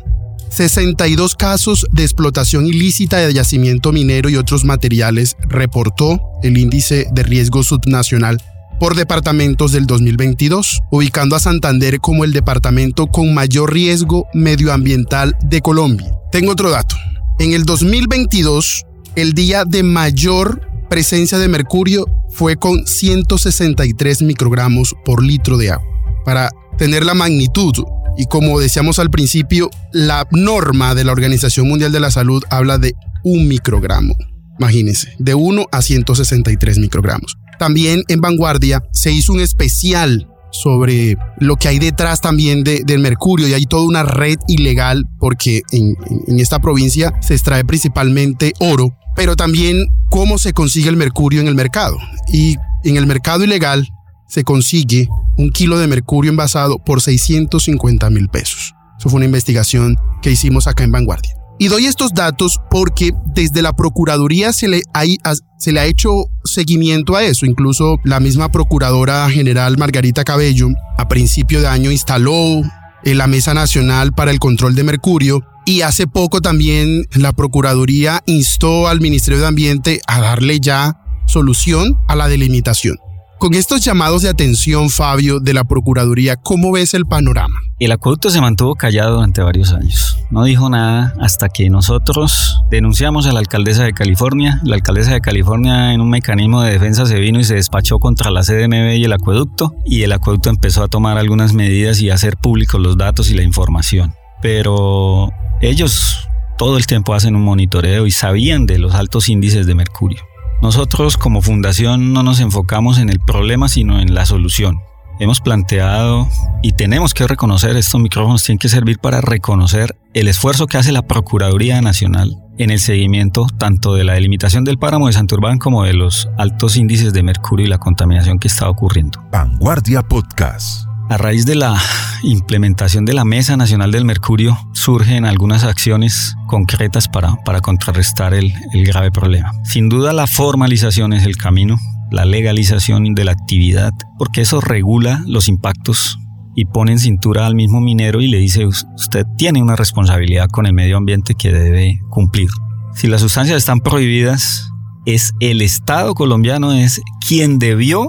62 0.51 1.35
casos 1.35 1.87
de 1.93 2.03
explotación 2.03 2.67
ilícita 2.67 3.19
de 3.19 3.33
yacimiento 3.33 3.93
minero 3.93 4.29
y 4.29 4.37
otros 4.37 4.65
materiales 4.65 5.37
reportó 5.49 6.21
el 6.43 6.59
índice 6.59 7.07
de 7.13 7.23
riesgo 7.23 7.63
subnacional 7.63 8.43
por 8.79 8.95
departamentos 8.95 9.73
del 9.73 9.87
2022, 9.87 10.83
ubicando 10.91 11.37
a 11.37 11.41
Santander 11.41 12.01
como 12.01 12.25
el 12.25 12.33
departamento 12.33 13.07
con 13.09 13.35
mayor 13.35 13.73
riesgo 13.73 14.27
medioambiental 14.35 15.37
de 15.43 15.61
Colombia. 15.61 16.13
Tengo 16.31 16.53
otro 16.53 16.71
dato. 16.71 16.97
En 17.39 17.53
el 17.53 17.65
2022, 17.65 18.85
el 19.17 19.33
día 19.33 19.65
de 19.65 19.83
mayor 19.83 20.69
presencia 20.89 21.39
de 21.39 21.49
mercurio 21.49 22.07
fue 22.31 22.57
con 22.57 22.87
163 22.87 24.23
microgramos 24.23 24.95
por 25.05 25.23
litro 25.25 25.57
de 25.57 25.71
agua. 25.71 25.87
Para 26.25 26.51
tener 26.77 27.05
la 27.05 27.15
magnitud, 27.15 27.75
y 28.19 28.27
como 28.27 28.59
decíamos 28.59 28.99
al 28.99 29.11
principio, 29.11 29.71
la 29.93 30.27
norma 30.33 30.97
de 30.97 31.05
la 31.05 31.13
Organización 31.13 31.69
Mundial 31.69 31.93
de 31.93 32.01
la 32.01 32.11
Salud 32.11 32.43
habla 32.51 32.77
de 32.77 32.95
un 33.23 33.47
microgramo. 33.47 34.17
Imagínense, 34.59 35.13
de 35.21 35.37
1 35.37 35.67
a 35.71 35.81
163 35.81 36.79
microgramos. 36.79 37.39
También 37.61 38.03
en 38.09 38.21
Vanguardia 38.21 38.83
se 38.93 39.13
hizo 39.13 39.33
un 39.33 39.41
especial 39.41 40.29
sobre 40.51 41.17
lo 41.39 41.57
que 41.57 41.69
hay 41.69 41.79
detrás 41.79 42.21
también 42.21 42.65
del 42.65 42.99
mercurio 42.99 43.47
y 43.47 43.55
hay 43.55 43.67
toda 43.67 43.85
una 43.85 44.03
red 44.03 44.39
ilegal 44.49 45.05
porque 45.21 45.63
en 45.71 46.41
esta 46.41 46.59
provincia 46.59 47.13
se 47.21 47.35
extrae 47.35 47.65
principalmente 47.65 48.53
oro, 48.59 48.99
pero 49.15 49.37
también 49.37 49.87
cómo 50.11 50.39
se 50.39 50.53
consigue 50.53 50.89
el 50.89 50.97
mercurio 50.97 51.41
en 51.41 51.47
el 51.47 51.55
mercado. 51.55 51.97
Y 52.33 52.57
en 52.83 52.97
el 52.97 53.07
mercado 53.07 53.45
ilegal 53.45 53.89
se 54.29 54.45
consigue 54.45 55.09
un 55.37 55.51
kilo 55.51 55.79
de 55.79 55.89
mercurio 55.89 56.31
envasado 56.31 56.79
por 56.79 57.01
650 57.01 58.11
mil 58.11 58.29
pesos. 58.29 58.75
Eso 58.99 59.09
fue 59.09 59.19
una 59.19 59.27
investigación 59.27 59.97
que 60.23 60.31
hicimos 60.31 60.67
acá 60.67 60.85
en 60.85 60.93
Vanguardia. 60.93 61.33
Y 61.61 61.69
doy 61.69 61.87
estos 61.87 62.15
datos 62.15 62.61
porque 62.71 63.13
desde 63.35 63.63
la 63.63 63.75
Procuraduría 63.75 64.53
se 64.53 64.69
le, 64.69 64.83
ha 64.93 65.85
hecho 65.87 66.11
seguimiento 66.45 67.17
a 67.17 67.25
eso. 67.25 67.47
Incluso 67.47 67.99
la 68.05 68.21
misma 68.21 68.51
Procuradora 68.53 69.29
General 69.29 69.77
Margarita 69.77 70.23
Cabello 70.23 70.69
a 70.97 71.09
principio 71.09 71.61
de 71.61 71.67
año 71.67 71.91
instaló 71.91 72.63
eh, 73.03 73.15
la 73.15 73.27
Mesa 73.27 73.55
Nacional 73.55 74.13
para 74.13 74.31
el 74.31 74.39
Control 74.39 74.77
de 74.77 74.85
Mercurio 74.85 75.43
y 75.67 75.81
hace 75.81 76.07
poco 76.07 76.41
también 76.41 77.05
la 77.15 77.33
Procuraduría 77.33 78.23
instó 78.27 78.87
al 78.87 79.01
Ministerio 79.01 79.41
de 79.41 79.47
Ambiente 79.47 80.01
a 80.07 80.21
darle 80.21 80.61
ya 80.61 81.01
solución 81.27 81.99
a 82.07 82.15
la 82.15 82.29
delimitación. 82.29 82.99
Con 83.39 83.55
estos 83.55 83.85
llamados 83.85 84.23
de 84.23 84.29
atención, 84.29 84.91
Fabio, 84.91 85.39
de 85.39 85.55
la 85.55 85.63
Procuraduría, 85.63 86.35
¿cómo 86.35 86.73
ves 86.73 86.93
el 86.95 87.07
panorama? 87.07 87.55
El 87.79 87.93
acueducto 87.93 88.31
se 88.31 88.41
mantuvo 88.41 88.75
callado 88.75 89.15
durante 89.15 89.43
varios 89.43 89.73
años. 89.73 90.19
No 90.33 90.43
dijo 90.43 90.69
nada 90.69 91.15
hasta 91.21 91.49
que 91.49 91.71
nosotros 91.71 92.61
denunciamos 92.69 93.29
a 93.29 93.33
la 93.33 93.39
alcaldesa 93.39 93.85
de 93.85 93.93
California. 93.93 94.61
La 94.65 94.75
alcaldesa 94.75 95.13
de 95.13 95.21
California 95.21 95.95
en 95.95 96.01
un 96.01 96.11
mecanismo 96.11 96.63
de 96.63 96.73
defensa 96.73 97.07
se 97.07 97.21
vino 97.21 97.39
y 97.39 97.45
se 97.45 97.55
despachó 97.55 98.01
contra 98.01 98.33
la 98.33 98.43
CDMB 98.43 98.97
y 98.97 99.05
el 99.05 99.13
acueducto. 99.13 99.73
Y 99.87 100.03
el 100.03 100.11
acueducto 100.11 100.51
empezó 100.51 100.83
a 100.83 100.89
tomar 100.89 101.17
algunas 101.17 101.53
medidas 101.53 102.01
y 102.01 102.11
a 102.11 102.15
hacer 102.15 102.39
públicos 102.39 102.81
los 102.81 102.97
datos 102.97 103.31
y 103.31 103.35
la 103.35 103.45
información. 103.45 104.15
Pero 104.43 105.31
ellos 105.61 106.29
todo 106.59 106.77
el 106.77 106.89
tiempo 106.89 107.15
hacen 107.15 107.37
un 107.37 107.45
monitoreo 107.45 108.05
y 108.09 108.11
sabían 108.11 108.67
de 108.67 108.81
los 108.81 108.95
altos 108.95 109.29
índices 109.29 109.65
de 109.69 109.77
mercurio. 109.77 110.28
Nosotros 110.61 111.17
como 111.17 111.41
fundación 111.41 112.13
no 112.13 112.23
nos 112.23 112.41
enfocamos 112.41 112.99
en 112.99 113.09
el 113.11 113.21
problema, 113.21 113.69
sino 113.69 114.01
en 114.01 114.15
la 114.15 114.27
solución. 114.27 114.81
Hemos 115.21 115.41
planteado 115.41 116.29
y 116.63 116.73
tenemos 116.73 117.15
que 117.15 117.27
reconocer, 117.27 117.77
estos 117.77 118.01
micrófonos 118.01 118.45
tienen 118.45 118.59
que 118.59 118.69
servir 118.69 118.99
para 118.99 119.21
reconocer 119.21 119.97
el 120.15 120.29
esfuerzo 120.29 120.67
que 120.67 120.77
hace 120.77 120.93
la 120.93 121.03
Procuraduría 121.03 121.81
Nacional 121.81 122.37
en 122.59 122.71
el 122.71 122.81
seguimiento 122.81 123.47
tanto 123.57 123.95
de 123.95 124.05
la 124.05 124.15
delimitación 124.15 124.65
del 124.65 124.79
páramo 124.79 125.07
de 125.07 125.13
Santurbán 125.13 125.59
como 125.59 125.85
de 125.85 125.95
los 125.95 126.29
altos 126.39 126.77
índices 126.77 127.13
de 127.13 127.23
mercurio 127.23 127.67
y 127.67 127.69
la 127.69 127.79
contaminación 127.79 128.39
que 128.39 128.49
está 128.49 128.69
ocurriendo. 128.69 129.21
Vanguardia 129.31 130.03
Podcast. 130.03 130.89
A 131.11 131.17
raíz 131.17 131.47
de 131.47 131.55
la 131.55 131.81
implementación 132.23 133.07
de 133.07 133.15
la 133.15 133.25
Mesa 133.25 133.57
Nacional 133.57 133.93
del 133.93 134.05
Mercurio, 134.05 134.59
surgen 134.75 135.25
algunas 135.25 135.65
acciones 135.65 136.35
concretas 136.47 137.09
para, 137.09 137.37
para 137.45 137.63
contrarrestar 137.63 138.35
el, 138.35 138.53
el 138.75 138.85
grave 138.85 139.11
problema. 139.11 139.53
Sin 139.65 139.89
duda, 139.89 140.13
la 140.13 140.27
formalización 140.27 141.15
es 141.15 141.25
el 141.25 141.37
camino. 141.37 141.79
la 142.11 142.25
legalización 142.25 143.15
de 143.15 143.25
la 143.25 143.33
actividad, 143.33 143.93
porque 144.19 144.41
eso 144.41 144.61
regula 144.61 145.23
los 145.27 145.49
impactos 145.49 146.19
y 146.55 146.65
pone 146.65 146.93
en 146.93 146.99
cintura 146.99 147.47
al 147.47 147.55
mismo 147.55 147.81
minero 147.81 148.21
y 148.21 148.29
le 148.29 148.39
dice 148.39 148.67
usted 148.67 149.25
tiene 149.37 149.63
una 149.63 149.77
responsabilidad 149.77 150.49
con 150.49 150.67
el 150.67 150.73
medio 150.73 150.97
ambiente 150.97 151.35
que 151.35 151.53
debe 151.53 152.01
cumplir. 152.11 152.49
Si 152.95 153.07
las 153.07 153.21
sustancias 153.21 153.59
están 153.59 153.81
prohibidas, 153.81 154.71
es 155.07 155.33
el 155.41 155.63
Estado 155.63 156.15
colombiano 156.15 156.73
es 156.73 157.01
quien 157.27 157.59
debió 157.59 158.09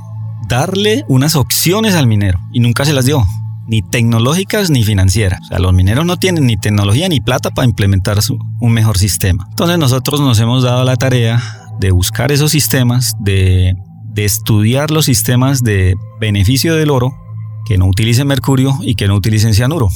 darle 0.49 1.05
unas 1.07 1.35
opciones 1.35 1.95
al 1.95 2.07
minero 2.07 2.39
y 2.51 2.59
nunca 2.59 2.83
se 2.83 2.91
las 2.91 3.05
dio, 3.05 3.23
ni 3.67 3.81
tecnológicas 3.81 4.69
ni 4.69 4.83
financieras. 4.83 5.39
O 5.43 5.45
sea, 5.45 5.59
los 5.59 5.73
mineros 5.73 6.05
no 6.05 6.17
tienen 6.17 6.47
ni 6.47 6.57
tecnología 6.57 7.07
ni 7.07 7.21
plata 7.21 7.51
para 7.51 7.67
implementar 7.67 8.17
un 8.59 8.71
mejor 8.73 8.97
sistema. 8.97 9.45
Entonces 9.51 9.77
nosotros 9.77 10.19
nos 10.19 10.39
hemos 10.39 10.63
dado 10.63 10.83
la 10.83 10.97
tarea 10.97 11.41
de 11.79 11.91
buscar 11.91 12.31
esos 12.31 12.51
sistemas, 12.51 13.13
de, 13.21 13.75
de 14.05 14.25
estudiar 14.25 14.91
los 14.91 15.05
sistemas 15.05 15.63
de 15.63 15.95
beneficio 16.19 16.75
del 16.75 16.89
oro 16.89 17.13
que 17.65 17.77
no 17.77 17.85
utilicen 17.85 18.27
mercurio 18.27 18.75
y 18.81 18.95
que 18.95 19.07
no 19.07 19.15
utilicen 19.15 19.53
cianuro. 19.53 19.87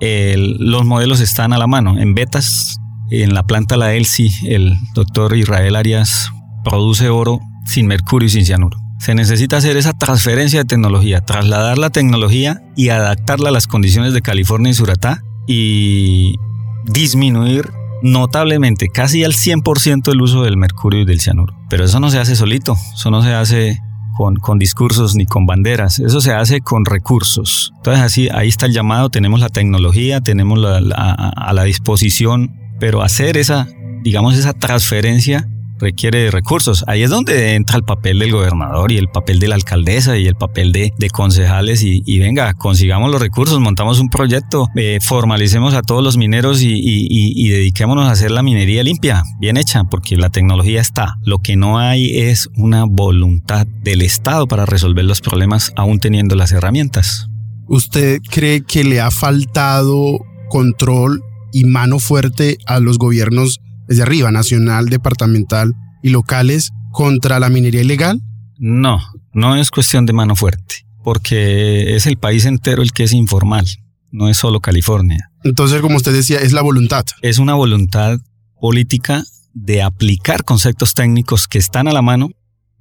los 0.00 0.84
modelos 0.84 1.20
están 1.20 1.54
a 1.54 1.58
la 1.58 1.66
mano. 1.66 1.98
En 1.98 2.14
betas, 2.14 2.76
en 3.10 3.32
la 3.32 3.44
planta 3.44 3.78
La 3.78 3.94
Elsi, 3.94 4.30
el 4.46 4.76
doctor 4.94 5.34
Israel 5.34 5.74
Arias 5.74 6.30
produce 6.62 7.08
oro 7.08 7.40
sin 7.64 7.86
mercurio 7.86 8.26
y 8.26 8.30
sin 8.30 8.44
cianuro. 8.44 8.85
Se 8.98 9.14
necesita 9.14 9.58
hacer 9.58 9.76
esa 9.76 9.92
transferencia 9.92 10.60
de 10.60 10.64
tecnología, 10.64 11.20
trasladar 11.20 11.78
la 11.78 11.90
tecnología 11.90 12.62
y 12.76 12.88
adaptarla 12.88 13.50
a 13.50 13.52
las 13.52 13.66
condiciones 13.66 14.14
de 14.14 14.22
California 14.22 14.70
y 14.70 14.74
Suratá 14.74 15.22
y 15.46 16.36
disminuir 16.84 17.70
notablemente, 18.02 18.88
casi 18.88 19.24
al 19.24 19.32
100% 19.32 20.12
el 20.12 20.20
uso 20.20 20.42
del 20.42 20.56
mercurio 20.56 21.00
y 21.00 21.04
del 21.04 21.20
cianuro. 21.20 21.54
Pero 21.68 21.84
eso 21.84 22.00
no 22.00 22.10
se 22.10 22.18
hace 22.18 22.36
solito, 22.36 22.76
eso 22.94 23.10
no 23.10 23.22
se 23.22 23.32
hace 23.32 23.78
con, 24.16 24.36
con, 24.36 24.58
discursos 24.58 25.14
ni 25.14 25.26
con 25.26 25.46
banderas, 25.46 25.98
eso 25.98 26.20
se 26.20 26.32
hace 26.32 26.60
con 26.60 26.84
recursos. 26.84 27.72
Entonces 27.76 28.02
así, 28.02 28.28
ahí 28.32 28.48
está 28.48 28.66
el 28.66 28.72
llamado, 28.72 29.10
tenemos 29.10 29.40
la 29.40 29.48
tecnología, 29.48 30.20
tenemos 30.20 30.58
la, 30.58 30.78
a 30.78 31.52
la 31.52 31.64
disposición, 31.64 32.56
pero 32.78 33.02
hacer 33.02 33.36
esa, 33.36 33.66
digamos, 34.02 34.36
esa 34.36 34.52
transferencia 34.52 35.48
requiere 35.78 36.30
recursos. 36.30 36.84
Ahí 36.86 37.02
es 37.02 37.10
donde 37.10 37.54
entra 37.54 37.76
el 37.76 37.84
papel 37.84 38.18
del 38.18 38.32
gobernador 38.32 38.92
y 38.92 38.98
el 38.98 39.08
papel 39.08 39.38
de 39.38 39.48
la 39.48 39.54
alcaldesa 39.54 40.16
y 40.18 40.26
el 40.26 40.34
papel 40.34 40.72
de, 40.72 40.92
de 40.98 41.10
concejales 41.10 41.82
y, 41.82 42.18
venga, 42.18 42.54
consigamos 42.54 43.10
los 43.10 43.20
recursos, 43.20 43.60
montamos 43.60 44.00
un 44.00 44.08
proyecto, 44.08 44.68
eh, 44.76 44.98
formalicemos 45.00 45.74
a 45.74 45.82
todos 45.82 46.02
los 46.02 46.16
mineros 46.16 46.62
y, 46.62 46.74
y, 46.76 47.48
dediquémonos 47.48 48.06
a 48.06 48.12
hacer 48.12 48.30
la 48.30 48.42
minería 48.42 48.82
limpia, 48.82 49.22
bien 49.38 49.56
hecha, 49.56 49.84
porque 49.84 50.16
la 50.16 50.30
tecnología 50.30 50.80
está. 50.80 51.16
Lo 51.24 51.38
que 51.38 51.56
no 51.56 51.78
hay 51.78 52.18
es 52.18 52.48
una 52.56 52.84
voluntad 52.84 53.66
del 53.66 54.02
Estado 54.02 54.46
para 54.46 54.66
resolver 54.66 55.04
los 55.04 55.20
problemas 55.20 55.72
aún 55.76 56.00
teniendo 56.00 56.34
las 56.34 56.52
herramientas. 56.52 57.28
¿Usted 57.68 58.20
cree 58.30 58.62
que 58.62 58.84
le 58.84 59.00
ha 59.00 59.10
faltado 59.10 60.20
control 60.48 61.22
y 61.52 61.64
mano 61.64 61.98
fuerte 61.98 62.58
a 62.66 62.80
los 62.80 62.98
gobiernos 62.98 63.60
desde 63.86 64.02
arriba, 64.02 64.30
nacional, 64.30 64.88
departamental 64.88 65.74
y 66.02 66.10
locales, 66.10 66.72
contra 66.92 67.40
la 67.40 67.48
minería 67.48 67.82
ilegal? 67.82 68.20
No, 68.58 69.00
no 69.32 69.56
es 69.56 69.70
cuestión 69.70 70.06
de 70.06 70.12
mano 70.12 70.34
fuerte, 70.36 70.86
porque 71.04 71.94
es 71.94 72.06
el 72.06 72.16
país 72.16 72.44
entero 72.46 72.82
el 72.82 72.92
que 72.92 73.04
es 73.04 73.12
informal, 73.12 73.66
no 74.10 74.28
es 74.28 74.38
solo 74.38 74.60
California. 74.60 75.30
Entonces, 75.44 75.80
como 75.80 75.96
usted 75.96 76.12
decía, 76.12 76.38
es 76.38 76.52
la 76.52 76.62
voluntad. 76.62 77.04
Es 77.22 77.38
una 77.38 77.54
voluntad 77.54 78.18
política 78.60 79.24
de 79.52 79.82
aplicar 79.82 80.44
conceptos 80.44 80.94
técnicos 80.94 81.48
que 81.48 81.58
están 81.58 81.88
a 81.88 81.92
la 81.92 82.02
mano 82.02 82.30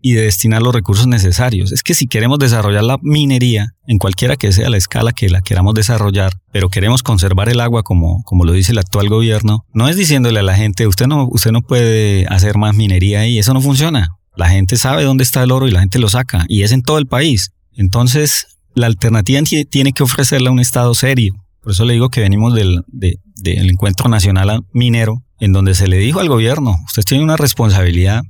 y 0.05 0.13
de 0.13 0.21
destinar 0.21 0.61
los 0.61 0.71
recursos 0.71 1.07
necesarios. 1.07 1.71
Es 1.71 1.81
que 1.81 1.95
si 1.95 2.05
queremos 2.05 2.37
desarrollar 2.37 2.83
la 2.83 2.99
minería, 3.01 3.73
en 3.87 3.97
cualquiera 3.97 4.35
que 4.35 4.51
sea 4.51 4.69
la 4.69 4.77
escala 4.77 5.13
que 5.13 5.29
la 5.29 5.41
queramos 5.41 5.73
desarrollar, 5.73 6.33
pero 6.51 6.69
queremos 6.69 7.01
conservar 7.01 7.49
el 7.49 7.59
agua 7.59 7.81
como, 7.81 8.21
como 8.21 8.43
lo 8.43 8.51
dice 8.51 8.71
el 8.71 8.77
actual 8.77 9.09
gobierno, 9.09 9.65
no 9.73 9.89
es 9.89 9.95
diciéndole 9.95 10.41
a 10.41 10.43
la 10.43 10.55
gente, 10.55 10.85
usted 10.85 11.07
no, 11.07 11.27
usted 11.31 11.51
no 11.51 11.63
puede 11.63 12.27
hacer 12.27 12.55
más 12.55 12.75
minería 12.75 13.25
y 13.25 13.39
eso 13.39 13.55
no 13.55 13.61
funciona. 13.61 14.09
La 14.35 14.47
gente 14.47 14.77
sabe 14.77 15.01
dónde 15.05 15.23
está 15.23 15.41
el 15.41 15.51
oro 15.51 15.67
y 15.67 15.71
la 15.71 15.79
gente 15.79 15.97
lo 15.97 16.07
saca, 16.07 16.45
y 16.47 16.61
es 16.61 16.71
en 16.71 16.83
todo 16.83 16.99
el 16.99 17.07
país. 17.07 17.53
Entonces, 17.73 18.59
la 18.75 18.85
alternativa 18.85 19.41
tiene 19.67 19.91
que 19.91 20.03
ofrecerle 20.03 20.49
a 20.49 20.51
un 20.51 20.59
Estado 20.59 20.93
serio. 20.93 21.33
Por 21.63 21.71
eso 21.71 21.83
le 21.83 21.93
digo 21.93 22.09
que 22.09 22.21
venimos 22.21 22.53
del, 22.53 22.83
del 22.91 23.69
encuentro 23.71 24.07
nacional 24.07 24.61
minero, 24.71 25.23
en 25.39 25.51
donde 25.51 25.73
se 25.73 25.87
le 25.87 25.97
dijo 25.97 26.19
al 26.19 26.29
gobierno, 26.29 26.75
usted 26.85 27.01
tiene 27.01 27.23
una 27.23 27.37
responsabilidad 27.37 28.21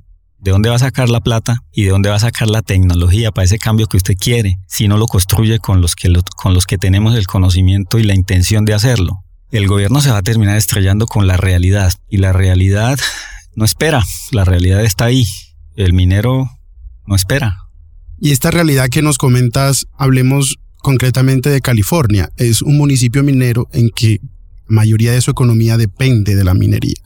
de 0.46 0.52
dónde 0.52 0.70
va 0.70 0.76
a 0.76 0.80
sacar 0.80 1.10
la 1.10 1.22
plata 1.22 1.64
y 1.74 1.86
de 1.86 1.90
dónde 1.90 2.10
va 2.10 2.18
a 2.18 2.20
sacar 2.20 2.48
la 2.48 2.62
tecnología 2.62 3.32
para 3.32 3.46
ese 3.46 3.58
cambio 3.58 3.88
que 3.88 3.98
usted 3.98 4.14
quiere, 4.16 4.60
si 4.68 4.88
no 4.88 5.00
lo 5.00 5.08
construye 5.08 5.58
con 5.58 5.82
los 5.82 5.96
que, 5.96 6.14
con 6.38 6.54
los 6.54 6.68
que 6.68 6.78
tenemos 6.78 7.16
el 7.16 7.26
conocimiento 7.26 7.98
y 7.98 8.04
la 8.04 8.14
intención 8.14 8.64
de 8.64 8.76
hacerlo. 8.76 9.24
El 9.50 9.68
gobierno 9.68 10.02
se 10.02 10.12
va 10.12 10.20
a 10.20 10.22
terminar 10.22 10.56
estrellando 10.56 11.08
con 11.08 11.26
la 11.26 11.36
realidad 11.36 11.92
y 12.08 12.18
la 12.18 12.32
realidad 12.32 13.00
no 13.56 13.66
espera, 13.66 14.04
la 14.32 14.46
realidad 14.46 14.86
está 14.86 15.06
ahí, 15.06 15.26
el 15.76 15.94
minero 15.94 16.48
no 17.08 17.16
espera. 17.16 17.58
Y 18.20 18.30
esta 18.30 18.52
realidad 18.52 18.90
que 18.90 19.02
nos 19.02 19.18
comentas, 19.18 19.88
hablemos 19.98 20.58
concretamente 20.78 21.50
de 21.50 21.62
California, 21.62 22.30
es 22.38 22.62
un 22.62 22.78
municipio 22.78 23.24
minero 23.24 23.68
en 23.74 23.90
que 23.90 24.20
la 24.68 24.76
mayoría 24.76 25.12
de 25.12 25.22
su 25.22 25.32
economía 25.32 25.76
depende 25.76 26.36
de 26.36 26.44
la 26.44 26.54
minería. 26.54 27.05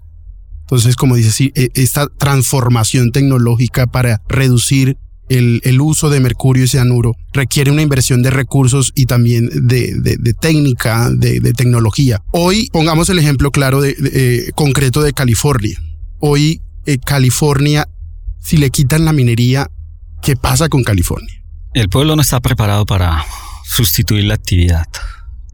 Entonces, 0.70 0.96
como 0.96 1.16
dice, 1.16 1.52
e, 1.56 1.72
esta 1.74 2.08
transformación 2.08 3.12
tecnológica 3.12 3.88
para 3.88 4.22
reducir 4.30 4.98
el, 5.28 5.82
uso 5.82 6.12
de 6.12 6.20
mercurio 6.20 6.64
y 6.64 6.68
cianuro 6.68 7.16
requiere 7.34 7.72
una 7.72 7.82
inversión 7.82 8.22
de 8.22 8.30
recursos 8.30 8.92
y 8.94 9.08
también 9.08 9.50
de, 9.68 10.36
técnica, 10.40 11.10
de, 11.10 11.40
tecnología. 11.54 12.22
Hoy 12.32 12.70
pongamos 12.72 13.10
el 13.10 13.18
ejemplo 13.18 13.50
claro 13.50 13.82
de, 13.82 13.96
eh, 14.14 14.52
concreto 14.54 15.02
de 15.02 15.14
California. 15.14 15.80
Hoy 16.20 16.62
eh, 16.86 17.00
California, 17.04 17.90
si 18.40 18.58
le 18.58 18.70
quitan 18.70 19.06
la 19.06 19.14
minería, 19.14 19.72
¿qué 20.22 20.36
pasa 20.36 20.70
con 20.70 20.84
California? 20.84 21.44
El 21.74 21.90
pueblo 21.90 22.16
no 22.16 22.22
está 22.22 22.40
preparado 22.42 22.86
para 22.86 23.26
sustituir 23.64 24.26
la 24.26 24.36
actividad. 24.36 24.86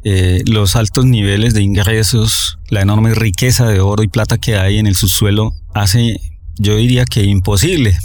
Eh, 0.08 0.44
los 0.46 0.76
altos 0.76 1.06
niveles 1.06 1.56
de 1.56 1.64
ingresos, 1.64 2.60
la 2.70 2.82
enorme 2.82 3.16
riqueza 3.16 3.68
de 3.68 3.80
oro 3.80 4.04
y 4.04 4.08
plata 4.08 4.38
que 4.38 4.56
hay 4.56 4.78
en 4.78 4.86
el 4.86 4.96
subsuelo, 4.96 5.54
hace, 5.74 6.18
yo 6.60 6.76
diría 6.76 7.06
que 7.06 7.24
imposible 7.24 7.98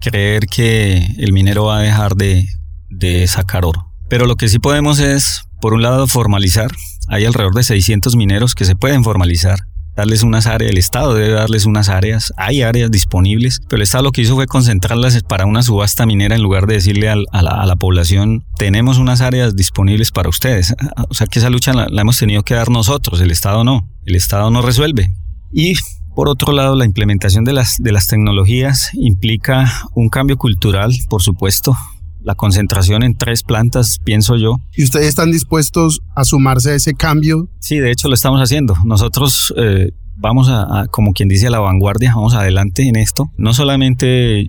creer 0.00 0.46
que 0.46 1.04
el 1.18 1.32
minero 1.32 1.64
va 1.64 1.78
a 1.78 1.82
dejar 1.82 2.14
de, 2.14 2.46
de 2.90 3.26
sacar 3.26 3.64
oro. 3.64 3.92
Pero 4.08 4.26
lo 4.26 4.36
que 4.36 4.48
sí 4.48 4.60
podemos 4.60 5.00
es, 5.00 5.42
por 5.60 5.74
un 5.74 5.82
lado, 5.82 6.06
formalizar. 6.06 6.70
Hay 7.08 7.24
alrededor 7.24 7.54
de 7.54 7.64
600 7.64 8.14
mineros 8.14 8.54
que 8.54 8.64
se 8.64 8.76
pueden 8.76 9.02
formalizar 9.02 9.58
darles 9.98 10.22
unas 10.22 10.46
áreas, 10.46 10.70
el 10.70 10.78
Estado 10.78 11.12
debe 11.14 11.30
darles 11.30 11.66
unas 11.66 11.88
áreas, 11.88 12.32
hay 12.36 12.62
áreas 12.62 12.88
disponibles, 12.88 13.60
pero 13.68 13.78
el 13.78 13.82
Estado 13.82 14.04
lo 14.04 14.12
que 14.12 14.22
hizo 14.22 14.36
fue 14.36 14.46
concentrarlas 14.46 15.20
para 15.24 15.44
una 15.44 15.64
subasta 15.64 16.06
minera 16.06 16.36
en 16.36 16.42
lugar 16.42 16.66
de 16.68 16.74
decirle 16.74 17.08
a, 17.08 17.16
la, 17.16 17.76
población, 17.76 18.44
tenemos 18.56 18.98
unas 18.98 19.20
áreas 19.20 19.56
disponibles 19.56 20.12
para 20.12 20.28
ustedes. 20.28 20.72
O 21.08 21.14
sea 21.14 21.26
que 21.26 21.40
esa 21.40 21.50
lucha 21.50 21.72
la, 21.72 22.00
hemos 22.00 22.16
tenido 22.16 22.44
que 22.44 22.54
dar 22.54 22.70
nosotros, 22.70 23.20
el 23.20 23.32
Estado 23.32 23.64
no, 23.64 23.90
el 24.06 24.14
Estado 24.14 24.52
no 24.52 24.62
resuelve. 24.62 25.12
Y 25.52 25.74
por 26.14 26.28
otro 26.28 26.52
lado, 26.52 26.76
la 26.76 26.84
implementación 26.84 27.44
de 27.44 27.52
las, 27.52 27.78
de 27.78 27.90
las 27.90 28.06
tecnologías 28.06 28.90
implica 28.94 29.72
un 29.94 30.10
cambio 30.10 30.36
cultural, 30.36 30.92
por 31.08 31.22
supuesto, 31.22 31.76
la 32.22 32.34
concentración 32.34 33.02
en 33.02 33.16
tres 33.16 33.42
plantas, 33.42 33.98
pienso 34.04 34.36
yo. 34.36 34.56
¿Y 34.76 34.84
ustedes 34.84 35.08
están 35.08 35.30
dispuestos 35.30 36.00
a 36.14 36.24
sumarse 36.24 36.70
a 36.70 36.74
ese 36.74 36.94
cambio? 36.94 37.48
Sí, 37.60 37.78
de 37.78 37.90
hecho 37.90 38.08
lo 38.08 38.14
estamos 38.14 38.40
haciendo. 38.40 38.74
Nosotros 38.84 39.54
eh, 39.56 39.90
vamos 40.16 40.48
a, 40.48 40.86
como 40.90 41.12
quien 41.12 41.28
dice, 41.28 41.46
a 41.46 41.50
la 41.50 41.60
vanguardia, 41.60 42.14
vamos 42.14 42.34
adelante 42.34 42.88
en 42.88 42.96
esto. 42.96 43.30
No 43.36 43.54
solamente 43.54 44.48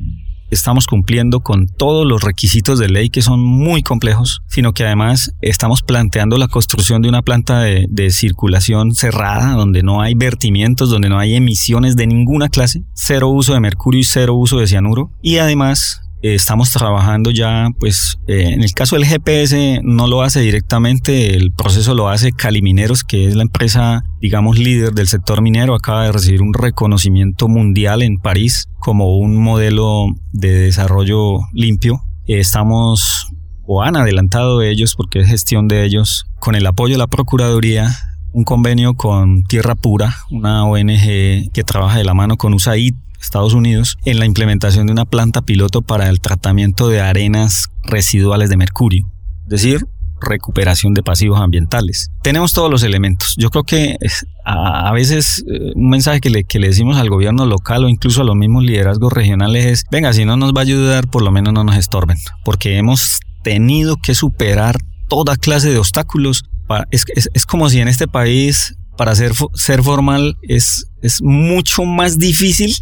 estamos 0.51 0.87
cumpliendo 0.87 1.41
con 1.41 1.67
todos 1.67 2.07
los 2.07 2.23
requisitos 2.23 2.79
de 2.79 2.89
ley 2.89 3.09
que 3.09 3.21
son 3.21 3.43
muy 3.43 3.83
complejos, 3.83 4.41
sino 4.47 4.73
que 4.73 4.83
además 4.83 5.31
estamos 5.41 5.83
planteando 5.83 6.37
la 6.37 6.47
construcción 6.47 7.01
de 7.01 7.09
una 7.09 7.21
planta 7.21 7.59
de, 7.59 7.85
de, 7.89 8.09
circulación 8.09 8.93
cerrada, 8.93 9.53
donde 9.53 9.83
no 9.83 10.01
hay 10.01 10.15
vertimientos, 10.15 10.89
donde 10.89 11.09
no 11.09 11.19
hay 11.19 11.35
emisiones 11.35 11.95
de 11.95 12.07
ninguna 12.07 12.49
clase, 12.49 12.83
cero 12.93 13.29
uso 13.29 13.53
de 13.53 13.59
mercurio 13.59 14.01
y 14.01 14.03
cero 14.03 14.33
uso 14.33 14.57
de 14.57 14.67
cianuro, 14.67 15.11
y 15.21 15.37
además 15.37 16.08
estamos 16.21 16.71
trabajando 16.71 17.31
ya, 17.31 17.69
pues 17.79 18.17
eh, 18.27 18.49
en 18.53 18.63
el 18.63 18.73
caso 18.73 18.95
del 18.95 19.05
GPS 19.05 19.81
no 19.83 20.07
lo 20.07 20.21
hace 20.21 20.41
directamente, 20.41 21.35
el 21.35 21.51
proceso 21.51 21.93
lo 21.95 22.09
hace 22.09 22.31
Calimineros, 22.31 23.03
que 23.03 23.27
es 23.27 23.35
la 23.35 23.43
empresa, 23.43 24.03
digamos, 24.21 24.57
líder 24.57 24.93
del 24.93 25.07
sector 25.07 25.41
minero, 25.41 25.75
acaba 25.75 26.03
de 26.03 26.11
recibir 26.11 26.41
un 26.41 26.53
reconocimiento 26.53 27.47
mundial 27.47 28.01
en 28.01 28.17
París 28.17 28.67
como 28.79 29.17
un 29.17 29.37
modelo 29.37 30.07
de 30.31 30.51
desarrollo 30.51 31.39
limpio. 31.53 32.03
Eh, 32.27 32.39
estamos, 32.39 33.27
o 33.65 33.83
han 33.83 33.95
adelantado 33.95 34.61
ellos, 34.61 34.95
porque 34.95 35.19
es 35.19 35.27
gestión 35.27 35.67
de 35.67 35.85
ellos, 35.85 36.27
con 36.39 36.55
el 36.55 36.65
apoyo 36.65 36.95
de 36.95 36.99
la 36.99 37.07
Procuraduría, 37.07 37.95
un 38.31 38.43
convenio 38.43 38.93
con 38.93 39.43
Tierra 39.43 39.75
Pura, 39.75 40.15
una 40.29 40.65
ONG 40.65 41.51
que 41.51 41.63
trabaja 41.65 41.97
de 41.97 42.03
la 42.03 42.13
mano 42.13 42.37
con 42.37 42.53
USAID, 42.53 42.95
Estados 43.21 43.53
Unidos, 43.53 43.97
en 44.05 44.19
la 44.19 44.25
implementación 44.25 44.87
de 44.87 44.93
una 44.93 45.05
planta 45.05 45.41
piloto 45.41 45.81
para 45.81 46.09
el 46.09 46.21
tratamiento 46.21 46.87
de 46.87 47.01
arenas 47.01 47.67
residuales 47.83 48.49
de 48.49 48.57
mercurio. 48.57 49.09
Es 49.43 49.49
decir, 49.49 49.87
recuperación 50.21 50.93
de 50.93 51.03
pasivos 51.03 51.39
ambientales. 51.39 52.11
Tenemos 52.21 52.53
todos 52.53 52.69
los 52.69 52.83
elementos. 52.83 53.35
Yo 53.37 53.49
creo 53.49 53.63
que 53.63 53.97
a, 54.45 54.91
veces 54.93 55.43
eh, 55.47 55.71
un 55.75 55.89
mensaje 55.89 56.19
que 56.19 56.29
le, 56.29 56.43
que 56.43 56.59
le 56.59 56.67
decimos 56.67 56.97
al 56.97 57.09
gobierno 57.09 57.45
local 57.45 57.85
o 57.85 57.89
incluso 57.89 58.21
a 58.21 58.25
los 58.25 58.35
mismos 58.35 58.63
liderazgos 58.63 59.13
regionales 59.13 59.65
es, 59.65 59.85
venga, 59.91 60.13
si 60.13 60.25
no 60.25 60.37
nos 60.37 60.53
va 60.53 60.61
a 60.61 60.63
ayudar, 60.63 61.07
por 61.07 61.21
lo 61.21 61.31
menos 61.31 61.53
no 61.53 61.63
nos 61.63 61.77
estorben, 61.77 62.17
porque 62.43 62.77
hemos 62.77 63.19
tenido 63.43 63.97
que 63.97 64.15
superar 64.15 64.77
toda 65.07 65.37
clase 65.37 65.69
de 65.69 65.77
obstáculos. 65.77 66.43
Es, 66.91 67.05
es, 67.33 67.45
como 67.45 67.69
si 67.69 67.79
en 67.79 67.87
este 67.87 68.07
país 68.07 68.75
para 68.97 69.15
ser, 69.15 69.31
ser 69.53 69.83
formal 69.83 70.37
es, 70.41 70.87
es 71.01 71.21
mucho 71.21 71.85
más 71.85 72.19
difícil 72.19 72.75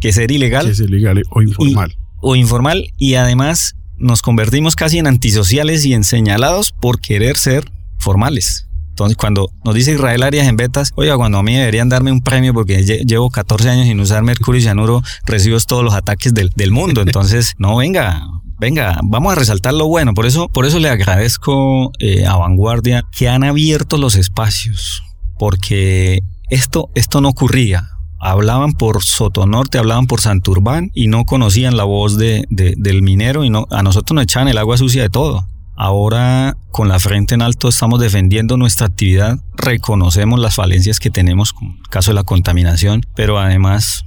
que 0.00 0.12
ser 0.12 0.30
ilegal. 0.30 0.66
Que 0.66 0.74
ser 0.74 0.90
ilegal 0.90 1.22
o 1.30 1.42
informal. 1.42 1.96
o 2.20 2.36
informal 2.36 2.92
y 2.96 3.14
además 3.14 3.76
nos 3.96 4.22
convertimos 4.22 4.76
casi 4.76 4.98
en 4.98 5.06
antisociales 5.06 5.84
y 5.84 5.94
en 5.94 6.04
señalados 6.04 6.72
por 6.72 7.00
querer 7.00 7.36
ser 7.36 7.70
formales. 7.98 8.66
Entonces, 9.00 9.16
cuando 9.16 9.50
nos 9.64 9.74
dice 9.74 9.92
Israel 9.92 10.22
Arias 10.22 10.46
en 10.46 10.56
Betas, 10.56 10.92
oiga, 10.94 11.16
cuando 11.16 11.38
a 11.38 11.42
mí 11.42 11.54
deberían 11.54 11.88
darme 11.88 12.12
un 12.12 12.20
premio 12.20 12.52
porque 12.52 12.82
llevo 13.06 13.30
14 13.30 13.70
años 13.70 13.86
sin 13.86 13.98
usar 14.00 14.22
mercurio 14.22 14.58
y 14.58 14.62
cianuro, 14.62 15.02
recibo 15.24 15.56
todos 15.60 15.82
los 15.82 15.94
ataques 15.94 16.34
del, 16.34 16.70
mundo. 16.70 17.00
Entonces, 17.06 17.54
no, 17.56 17.76
venga, 17.76 18.26
venga, 18.60 19.00
vamos 19.02 19.32
a 19.32 19.36
resaltar 19.36 19.74
lo 19.74 19.88
bueno. 19.88 20.14
Por 20.14 20.26
eso, 20.26 20.48
por 20.48 20.66
eso 20.66 20.78
le 20.78 20.88
agradezco 20.88 21.90
eh, 21.98 22.26
a 22.26 22.36
Vanguardia 22.36 23.04
que 23.10 23.28
han 23.28 23.42
abierto 23.42 23.96
los 23.96 24.14
espacios, 24.14 25.02
porque 25.38 26.20
esto, 26.50 26.90
esto 26.94 27.20
no 27.20 27.30
ocurría 27.30 27.88
hablaban 28.20 28.72
por 28.72 29.02
Sotonorte, 29.02 29.78
hablaban 29.78 30.06
por 30.06 30.20
Santurbán 30.20 30.90
y 30.94 31.08
no 31.08 31.24
conocían 31.24 31.76
la 31.76 31.84
voz 31.84 32.18
de, 32.18 32.44
del 32.50 33.02
minero 33.02 33.44
y 33.44 33.50
no, 33.50 33.66
a 33.70 33.82
nosotros 33.82 34.14
nos 34.14 34.24
echaban 34.24 34.48
el 34.48 34.58
agua 34.58 34.76
sucia 34.76 35.02
de 35.02 35.08
todo. 35.08 35.48
Ahora, 35.74 36.58
con 36.70 36.88
la 36.88 37.00
frente 37.00 37.34
en 37.34 37.40
alto, 37.40 37.70
estamos 37.70 37.98
defendiendo 38.00 38.58
nuestra 38.58 38.88
actividad, 38.88 39.38
reconocemos 39.56 40.38
las 40.38 40.54
falencias 40.54 41.00
que 41.00 41.08
tenemos, 41.08 41.54
como 41.54 41.72
el 41.72 41.88
caso 41.88 42.10
de 42.10 42.16
la 42.16 42.24
contaminación, 42.24 43.06
pero 43.14 43.38
además 43.38 44.04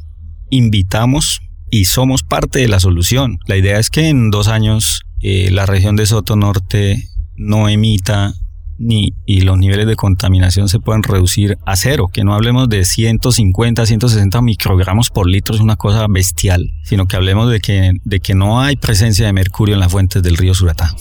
invitamos 0.51 1.41
y 1.73 1.85
somos 1.85 2.21
parte 2.21 2.59
de 2.59 2.67
la 2.67 2.79
solución. 2.79 3.39
La 3.47 3.57
idea 3.57 3.79
es 3.79 3.89
que 3.89 4.09
en 4.09 4.29
dos 4.29 4.47
años 4.47 5.01
eh, 5.21 5.49
la 5.49 5.65
región 5.65 5.95
de 5.95 6.05
Sotonorte 6.05 7.09
no 7.35 7.67
emita 7.67 8.35
ni, 8.77 9.15
y 9.25 9.41
los 9.41 9.57
niveles 9.57 9.87
de 9.87 9.95
contaminación 9.95 10.69
se 10.69 10.79
pueden 10.79 11.01
reducir 11.01 11.57
a 11.65 11.75
cero, 11.75 12.11
que 12.13 12.23
no 12.23 12.35
hablemos 12.35 12.69
de 12.69 12.85
150, 12.85 13.87
160 13.87 14.41
microgramos 14.43 15.09
por 15.09 15.27
litro, 15.27 15.55
es 15.55 15.61
una 15.61 15.75
cosa 15.75 16.05
bestial, 16.07 16.69
sino 16.83 17.07
que 17.07 17.15
hablemos 17.15 17.49
de 17.49 17.59
que, 17.59 17.93
de 18.03 18.19
que 18.19 18.35
no 18.35 18.61
hay 18.61 18.75
presencia 18.75 19.25
de 19.25 19.33
mercurio 19.33 19.73
en 19.73 19.79
las 19.79 19.91
fuentes 19.91 20.21
del 20.21 20.37
río 20.37 20.53
Suratá. 20.53 20.93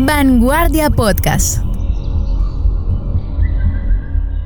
Vanguardia 0.00 0.90
Podcast. 0.90 1.62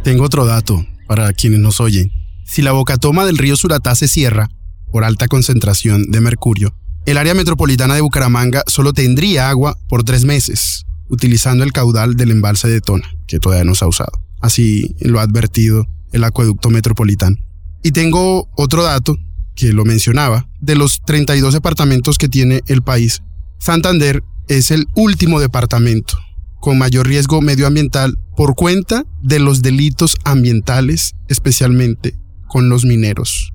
Tengo 0.04 0.22
otro 0.22 0.46
dato 0.46 0.86
para 1.08 1.32
quienes 1.32 1.58
nos 1.58 1.80
oyen. 1.80 2.19
Si 2.50 2.62
la 2.62 2.72
bocatoma 2.72 3.24
del 3.24 3.38
río 3.38 3.54
Suratá 3.54 3.94
se 3.94 4.08
cierra 4.08 4.48
por 4.90 5.04
alta 5.04 5.28
concentración 5.28 6.10
de 6.10 6.20
mercurio, 6.20 6.74
el 7.06 7.16
área 7.16 7.32
metropolitana 7.32 7.94
de 7.94 8.00
Bucaramanga 8.00 8.64
solo 8.66 8.92
tendría 8.92 9.48
agua 9.48 9.78
por 9.88 10.02
tres 10.02 10.24
meses, 10.24 10.84
utilizando 11.08 11.62
el 11.62 11.72
caudal 11.72 12.16
del 12.16 12.32
embalse 12.32 12.66
de 12.66 12.80
Tona, 12.80 13.08
que 13.28 13.38
todavía 13.38 13.62
no 13.62 13.76
se 13.76 13.84
ha 13.84 13.88
usado. 13.88 14.20
Así 14.40 14.96
lo 14.98 15.20
ha 15.20 15.22
advertido 15.22 15.86
el 16.10 16.24
acueducto 16.24 16.70
metropolitano. 16.70 17.36
Y 17.84 17.92
tengo 17.92 18.48
otro 18.56 18.82
dato 18.82 19.16
que 19.54 19.72
lo 19.72 19.84
mencionaba, 19.84 20.48
de 20.60 20.74
los 20.74 21.02
32 21.06 21.54
departamentos 21.54 22.18
que 22.18 22.28
tiene 22.28 22.62
el 22.66 22.82
país, 22.82 23.22
Santander 23.60 24.24
es 24.48 24.72
el 24.72 24.88
último 24.96 25.38
departamento 25.38 26.18
con 26.58 26.78
mayor 26.78 27.06
riesgo 27.06 27.42
medioambiental 27.42 28.18
por 28.36 28.56
cuenta 28.56 29.04
de 29.22 29.38
los 29.38 29.62
delitos 29.62 30.16
ambientales, 30.24 31.14
especialmente 31.28 32.18
con 32.50 32.68
los 32.68 32.84
mineros. 32.84 33.52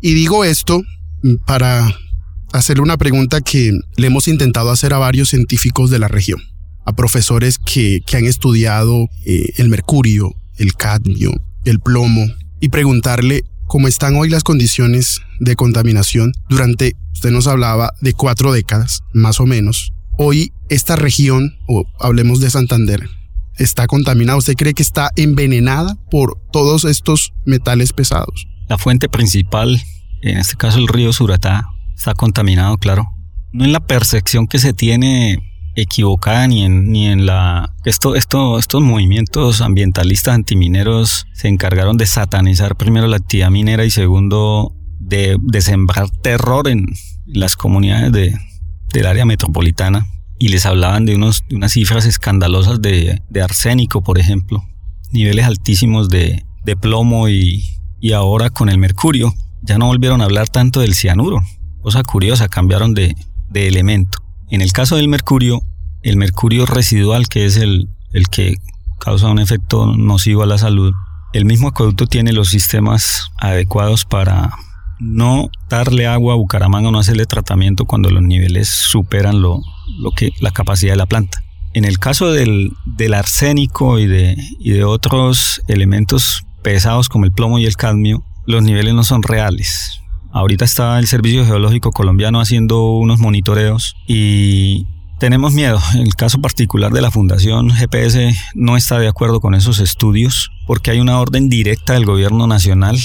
Y 0.00 0.14
digo 0.14 0.42
esto 0.42 0.82
para 1.46 1.94
hacerle 2.52 2.82
una 2.82 2.96
pregunta 2.96 3.42
que 3.42 3.78
le 3.96 4.06
hemos 4.06 4.26
intentado 4.26 4.70
hacer 4.70 4.94
a 4.94 4.98
varios 4.98 5.28
científicos 5.28 5.90
de 5.90 5.98
la 5.98 6.08
región, 6.08 6.40
a 6.86 6.94
profesores 6.96 7.58
que, 7.58 8.02
han 8.14 8.24
estudiado 8.24 9.06
eh, 9.26 9.52
el 9.58 9.68
mercurio, 9.68 10.34
el 10.56 10.74
cadmio, 10.74 11.32
el 11.64 11.78
plomo, 11.78 12.24
y 12.58 12.70
preguntarle 12.70 13.44
cómo 13.66 13.86
están 13.86 14.16
hoy 14.16 14.30
las 14.30 14.44
condiciones 14.44 15.20
de 15.40 15.54
contaminación 15.54 16.32
durante, 16.48 16.96
usted 17.12 17.30
nos 17.30 17.46
hablaba 17.48 17.92
de 18.00 18.14
cuatro 18.14 18.50
décadas, 18.50 19.02
más 19.12 19.40
o 19.40 19.46
menos. 19.46 19.92
Hoy 20.16 20.52
esta 20.70 20.96
región, 20.96 21.58
o 21.66 21.84
hablemos 22.00 22.40
de 22.40 22.48
Santander, 22.48 23.10
está 23.58 23.86
contaminada. 23.86 24.38
¿Usted 24.38 24.54
cree 24.54 24.74
que 24.74 24.82
está 24.82 25.10
envenenada 25.16 25.96
por 26.10 26.40
todos 26.52 26.84
estos 26.84 27.32
metales 27.44 27.92
pesados? 27.92 28.46
La 28.68 28.78
fuente 28.78 29.08
principal, 29.08 29.80
en 30.22 30.38
este 30.38 30.56
caso 30.56 30.78
el 30.78 30.88
río 30.88 31.12
Suratá, 31.12 31.68
está 31.96 32.14
contaminado, 32.14 32.76
claro. 32.78 33.08
No 33.52 33.64
en 33.64 33.72
la 33.72 33.80
percepción 33.80 34.46
que 34.46 34.58
se 34.58 34.72
tiene 34.72 35.38
equivocada 35.74 36.46
ni 36.48 36.64
en, 36.64 36.90
ni 36.90 37.06
en 37.06 37.26
la... 37.26 37.74
Esto, 37.84 38.14
esto, 38.14 38.58
estos 38.58 38.82
movimientos 38.82 39.60
ambientalistas 39.60 40.34
antimineros 40.34 41.26
se 41.34 41.48
encargaron 41.48 41.96
de 41.96 42.06
satanizar 42.06 42.76
primero 42.76 43.06
la 43.06 43.16
actividad 43.16 43.50
minera 43.50 43.84
y 43.84 43.90
segundo 43.90 44.74
de, 44.98 45.36
de 45.40 45.60
sembrar 45.60 46.10
terror 46.10 46.68
en 46.68 46.86
las 47.26 47.56
comunidades 47.56 48.12
de, 48.12 48.36
del 48.92 49.06
área 49.06 49.24
metropolitana 49.24 50.06
y 50.38 50.48
les 50.48 50.66
hablaban 50.66 51.04
de, 51.04 51.16
unos, 51.16 51.44
de 51.48 51.56
unas 51.56 51.72
cifras 51.72 52.06
escandalosas 52.06 52.80
de, 52.80 53.22
de, 53.28 53.42
arsénico, 53.42 54.02
por 54.02 54.18
ejemplo, 54.18 54.62
niveles 55.10 55.46
altísimos 55.46 56.08
de, 56.08 56.44
de 56.64 56.76
plomo 56.76 57.28
y, 57.28 57.64
y 58.00 58.12
ahora 58.12 58.50
con 58.50 58.68
el 58.68 58.78
mercurio 58.78 59.34
ya 59.62 59.78
no 59.78 59.86
volvieron 59.86 60.20
a 60.20 60.24
hablar 60.24 60.48
tanto 60.48 60.80
del 60.80 60.94
cianuro, 60.94 61.40
Cosa 61.80 62.02
curiosa, 62.02 62.48
cambiaron 62.48 62.92
de, 62.92 63.14
elemento. 63.54 64.18
En 64.50 64.60
el 64.60 64.72
caso 64.72 64.96
del 64.96 65.08
mercurio, 65.08 65.62
el 66.02 66.16
mercurio 66.16 66.66
residual, 66.66 67.28
que 67.28 67.44
es 67.44 67.56
el, 67.56 67.88
el 68.12 68.28
que 68.28 68.56
causa 68.98 69.28
un 69.28 69.38
efecto 69.38 69.86
nocivo 69.86 70.42
a 70.42 70.46
la 70.46 70.58
salud, 70.58 70.92
el 71.32 71.44
mismo 71.44 71.68
acueducto 71.68 72.06
tiene 72.06 72.32
los 72.32 72.48
sistemas 72.48 73.30
adecuados 73.38 74.04
para 74.04 74.50
no 74.98 75.50
darle 75.68 76.06
agua 76.06 76.34
a 76.34 76.36
Bucaramanga 76.36 76.90
no 76.90 76.98
hacerle 76.98 77.26
tratamiento 77.26 77.84
cuando 77.84 78.10
los 78.10 78.22
niveles 78.22 78.68
superan 78.68 79.40
lo, 79.40 79.60
lo 79.98 80.10
que, 80.12 80.32
la 80.40 80.50
capacidad 80.50 80.92
de 80.92 80.98
la 80.98 81.06
planta. 81.06 81.42
En 81.74 81.84
el 81.84 81.98
caso 81.98 82.32
del, 82.32 82.72
del 82.84 83.14
arsénico 83.14 83.98
y 83.98 84.06
de, 84.06 84.36
y 84.58 84.70
de 84.70 84.84
otros 84.84 85.62
elementos 85.68 86.44
pesados 86.62 87.08
como 87.08 87.24
el 87.24 87.32
plomo 87.32 87.58
y 87.58 87.66
el 87.66 87.76
cadmio, 87.76 88.24
los 88.46 88.62
niveles 88.62 88.94
no 88.94 89.04
son 89.04 89.22
reales. 89.22 90.00
Ahorita 90.32 90.64
está 90.64 90.98
el 90.98 91.06
Servicio 91.06 91.44
Geológico 91.46 91.92
Colombiano 91.92 92.40
haciendo 92.40 92.92
unos 92.92 93.18
monitoreos 93.18 93.96
y 94.06 94.86
tenemos 95.18 95.52
miedo. 95.52 95.80
El 95.94 96.14
caso 96.14 96.40
particular 96.40 96.92
de 96.92 97.02
la 97.02 97.10
Fundación 97.10 97.70
GPS 97.70 98.34
no 98.54 98.76
está 98.76 98.98
de 98.98 99.08
acuerdo 99.08 99.40
con 99.40 99.54
esos 99.54 99.80
estudios 99.80 100.50
porque 100.66 100.90
hay 100.90 101.00
una 101.00 101.18
orden 101.20 101.48
directa 101.48 101.94
del 101.94 102.04
gobierno 102.04 102.46
nacional 102.46 102.96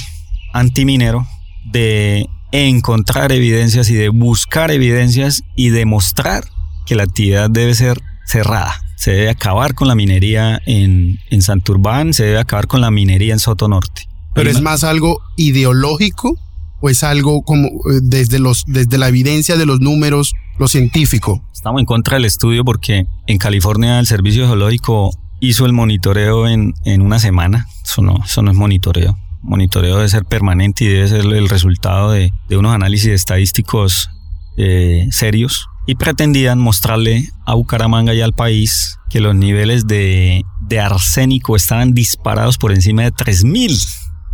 antiminero 0.54 1.28
de 1.72 2.28
encontrar 2.52 3.32
evidencias 3.32 3.90
y 3.90 3.96
de 3.96 4.10
buscar 4.10 4.72
evidencias 4.72 5.44
y 5.56 5.70
demostrar 5.70 6.46
que 6.86 6.96
la 6.96 7.04
actividad 7.04 7.50
debe 7.50 7.74
ser 7.74 8.02
cerrada. 8.26 8.76
Se 8.96 9.12
debe 9.12 9.30
acabar 9.30 9.74
con 9.74 9.88
la 9.88 9.96
minería 9.96 10.62
en, 10.66 11.20
en 11.30 11.42
Santurbán, 11.42 12.14
se 12.14 12.26
debe 12.26 12.40
acabar 12.40 12.68
con 12.68 12.82
la 12.82 12.92
minería 12.92 13.34
en 13.34 13.40
Soto 13.40 13.68
Norte. 13.68 14.08
Pero 14.34 14.50
es 14.50 14.62
más 14.62 14.84
algo 14.84 15.22
ideológico 15.36 16.38
o 16.84 16.90
es 16.90 17.04
algo 17.04 17.44
como 17.44 17.68
eh, 17.68 18.00
desde, 18.02 18.40
los, 18.40 18.66
desde 18.68 18.98
la 18.98 19.08
evidencia 19.08 19.56
de 19.56 19.66
los 19.66 19.80
números, 19.80 20.34
lo 20.60 20.68
científico? 20.68 21.42
Estamos 21.54 21.80
en 21.80 21.86
contra 21.86 22.16
del 22.16 22.26
estudio 22.26 22.66
porque 22.66 23.06
en 23.26 23.38
California 23.38 24.00
el 24.00 24.06
Servicio 24.06 24.48
Geológico 24.48 25.12
hizo 25.40 25.66
el 25.66 25.72
monitoreo 25.72 26.46
en, 26.48 26.74
en 26.84 27.02
una 27.02 27.20
semana. 27.20 27.68
Eso 27.86 28.02
no, 28.02 28.20
eso 28.26 28.42
no 28.42 28.52
es 28.52 28.58
monitoreo. 28.58 29.18
Monitoreo 29.44 29.98
debe 29.98 30.10
ser 30.10 30.26
permanente 30.26 30.86
y 30.86 30.88
debe 30.88 31.08
ser 31.08 31.22
el 31.22 31.50
resultado 31.50 32.12
de, 32.12 32.32
unos 32.52 32.74
análisis 32.74 33.12
estadísticos 33.12 34.10
eh, 34.58 35.08
serios. 35.12 35.68
Y 35.86 35.96
pretendían 35.96 36.60
mostrarle 36.60 37.30
a 37.46 37.56
Bucaramanga 37.56 38.14
y 38.14 38.22
al 38.22 38.34
país 38.34 38.98
que 39.10 39.20
los 39.20 39.36
niveles 39.36 39.86
de, 39.86 40.44
de 40.62 40.80
arsénico 40.80 41.56
estaban 41.56 41.94
disparados 41.94 42.58
por 42.58 42.72
encima 42.72 43.04
de 43.04 43.12
3000 43.12 43.78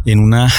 en 0.06 0.20
una 0.20 0.50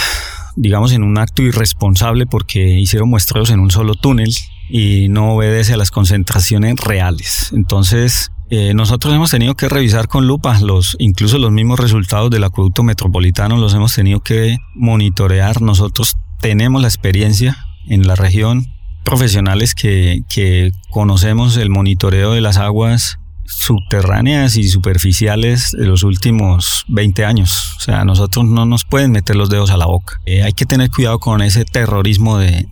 digamos, 0.57 0.93
en 0.93 1.03
un 1.03 1.19
acto 1.19 1.43
irresponsable 1.43 2.27
porque 2.27 2.79
hicieron 2.79 3.09
muestreos 3.09 3.51
en 3.51 3.61
un 3.61 3.71
solo 3.71 3.95
túnel 3.95 4.35
y 4.69 5.09
no 5.09 5.35
obedece 5.35 5.75
a 5.75 5.77
las 5.77 5.91
concentraciones 5.91 6.77
reales. 6.77 7.51
Entonces, 7.53 8.31
eh, 8.51 8.75
nosotros 8.75 9.15
hemos 9.15 9.31
tenido 9.31 9.55
que 9.55 9.69
revisar 9.69 10.09
con 10.09 10.27
lupa 10.27 10.59
los, 10.61 10.97
incluso 10.99 11.39
los 11.39 11.53
mismos 11.53 11.79
resultados 11.79 12.31
del 12.31 12.45
acueducto 12.45 12.83
metropolitano 12.83 13.57
los 13.57 13.75
hemos 13.75 13.95
tenido 13.95 14.21
que 14.21 14.59
monitorear. 14.75 15.63
Nosotros 15.63 16.17
tenemos 16.41 16.83
la 16.83 16.89
experiencia 16.89 17.57
en 17.87 18.07
la 18.07 18.17
región, 18.17 18.67
profesionales 19.05 19.75
que, 19.75 20.23
que 20.29 20.73
conocemos 20.91 21.57
el 21.57 21.71
monitoreo 21.71 22.33
de 22.33 22.41
las 22.41 22.57
aguas 22.57 23.21
subterráneas 23.51 24.57
y 24.57 24.69
superficiales 24.69 25.73
de 25.73 25.87
los 25.87 26.03
últimos 26.03 26.85
20 26.89 27.25
años. 27.25 27.75
O 27.77 27.81
sea, 27.81 28.05
nosotros 28.05 28.47
no 28.47 28.65
nos 28.65 28.85
pueden 28.85 29.11
meter 29.11 29.37
los 29.37 29.51
dedos 29.51 29.71
a 29.71 29.77
la 29.77 29.87
boca. 29.87 30.21
Eh, 30.25 30.43
hay 30.43 30.53
que 30.53 30.67
tener 30.67 30.91
cuidado 30.91 31.19
con 31.19 31.43
ese 31.43 31.65
terrorismo 31.65 32.39
de, 32.39 32.69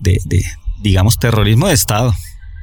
digamos, 0.80 1.18
terrorismo 1.18 1.66
de 1.66 1.74
Estado, 1.74 2.14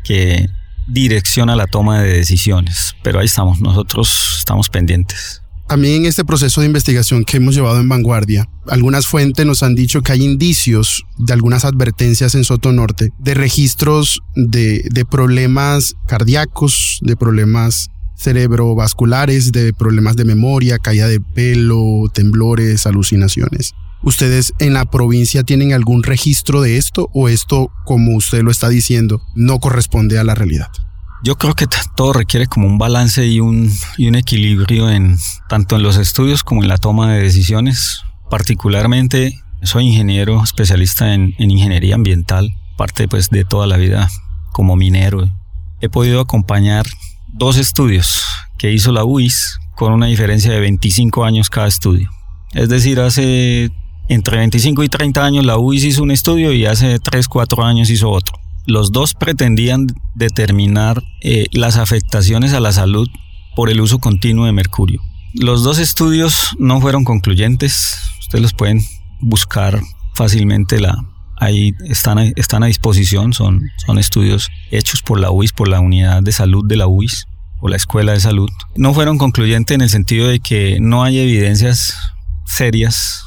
que 0.04 0.48
direcciona 0.88 1.56
la 1.56 1.68
toma 1.68 2.02
de 2.02 2.14
decisiones. 2.14 2.96
Pero 3.04 3.20
ahí 3.20 3.26
estamos, 3.26 3.62
nosotros 3.62 4.36
estamos 4.40 4.70
pendientes. 4.70 5.42
También 5.68 6.02
en 6.02 6.06
este 6.06 6.24
proceso 6.24 6.62
de 6.62 6.68
investigación 6.68 7.26
que 7.26 7.38
hemos 7.38 7.56
llevado 7.56 7.80
en 7.80 7.90
vanguardia, 7.90 8.48
algunas 8.68 9.08
fuentes 9.08 9.48
nos 9.48 9.64
han 9.64 9.74
dicho 9.74 10.02
que 10.02 10.12
hay 10.12 10.24
indicios 10.24 11.06
de 11.18 11.34
algunas 11.34 11.66
advertencias 11.66 12.36
en 12.36 12.44
Soto 12.44 12.72
Norte 12.72 13.10
de 13.18 13.34
registros 13.34 14.22
de, 14.36 14.88
de 14.92 15.06
problemas 15.06 15.96
cardíacos, 16.08 17.00
de 17.02 17.18
problemas 17.18 17.90
cerebrovasculares, 18.16 19.52
de 19.52 19.74
problemas 19.74 20.16
de 20.16 20.26
memoria, 20.26 20.78
caída 20.78 21.08
de 21.08 21.20
pelo, 21.20 22.10
temblores, 22.14 22.86
alucinaciones. 22.86 23.74
¿Ustedes 24.02 24.54
en 24.60 24.74
la 24.74 24.86
provincia 24.86 25.44
tienen 25.44 25.74
algún 25.74 26.04
registro 26.04 26.62
de 26.62 26.78
esto 26.78 27.10
o 27.14 27.28
esto, 27.28 27.72
como 27.86 28.16
usted 28.16 28.44
lo 28.44 28.52
está 28.52 28.70
diciendo, 28.70 29.22
no 29.36 29.60
corresponde 29.60 30.20
a 30.20 30.24
la 30.24 30.36
realidad? 30.36 30.72
Yo 31.24 31.38
creo 31.38 31.56
que 31.56 31.66
todo 31.96 32.14
requiere 32.14 32.46
como 32.46 32.68
un 32.68 32.78
balance 32.78 33.26
y 33.26 33.40
un, 33.40 33.72
y 33.98 34.08
un 34.08 34.16
equilibrio 34.16 34.90
en 34.90 35.18
tanto 35.50 35.76
en 35.76 35.82
los 35.82 35.98
estudios 35.98 36.44
como 36.44 36.62
en 36.62 36.68
la 36.68 36.78
toma 36.78 37.14
de 37.14 37.24
decisiones. 37.24 38.04
Particularmente 38.30 39.42
soy 39.64 39.88
ingeniero 39.88 40.44
especialista 40.44 41.14
en, 41.14 41.34
en 41.40 41.50
ingeniería 41.50 41.96
ambiental, 41.96 42.56
parte 42.78 43.08
pues 43.08 43.30
de 43.30 43.44
toda 43.44 43.66
la 43.66 43.78
vida 43.78 44.08
como 44.52 44.76
minero. 44.76 45.28
He 45.82 45.90
podido 45.90 46.22
acompañar 46.22 46.86
dos 47.28 47.58
estudios 47.58 48.24
que 48.58 48.72
hizo 48.72 48.92
la 48.92 49.04
UIS 49.04 49.60
con 49.76 49.94
una 49.94 50.06
diferencia 50.06 50.52
de 50.52 50.60
25 50.60 51.26
años 51.26 51.50
cada 51.50 51.68
estudio. 51.68 52.10
Es 52.54 52.70
decir, 52.70 53.00
hace 53.00 53.72
entre 54.08 54.38
25 54.38 54.84
y 54.84 54.90
30 54.90 55.26
años 55.26 55.46
la 55.46 55.58
UIS 55.58 55.84
hizo 55.84 56.04
un 56.04 56.12
estudio 56.12 56.54
y 56.54 56.66
hace 56.66 57.00
3, 57.00 57.28
4 57.28 57.64
años 57.64 57.90
hizo 57.90 58.10
otro. 58.10 58.38
Los 58.68 58.92
dos 58.92 59.14
pretendían 59.14 59.88
determinar 60.16 61.04
eh, 61.22 61.46
las 61.52 61.78
afectaciones 61.78 62.54
a 62.54 62.60
la 62.60 62.72
salud 62.72 63.08
por 63.56 63.70
el 63.70 63.80
uso 63.80 64.00
continuo 64.00 64.46
de 64.46 64.52
mercurio. 64.52 65.02
Los 65.34 65.64
dos 65.64 65.80
estudios 65.80 66.56
no 66.60 66.82
fueron 66.82 67.04
concluyentes. 67.04 67.98
Ustedes 68.20 68.42
los 68.42 68.54
pueden 68.54 68.82
buscar 69.22 69.82
fácilmente 70.14 70.80
la, 70.80 70.96
ahí 71.38 71.74
están, 71.86 72.20
están 72.36 72.64
a 72.64 72.68
disposición, 72.68 73.34
son, 73.34 73.70
son 73.86 74.00
estudios 74.00 74.50
hechos 74.72 75.02
por 75.02 75.20
la 75.20 75.32
UIS, 75.32 75.54
por 75.54 75.68
la 75.68 75.80
Unidad 75.80 76.24
de 76.24 76.32
Salud 76.32 76.66
de 76.66 76.78
la 76.78 76.88
UIS 76.88 77.28
o 77.60 77.70
la 77.70 77.76
Escuela 77.76 78.14
de 78.14 78.20
Salud. 78.20 78.50
No 78.76 78.94
fueron 78.94 79.18
concluyentes 79.18 79.76
en 79.76 79.82
el 79.82 79.90
sentido 79.90 80.28
de 80.28 80.40
que 80.40 80.80
no 80.80 81.04
hay 81.04 81.20
evidencias 81.20 81.98
serias 82.46 83.25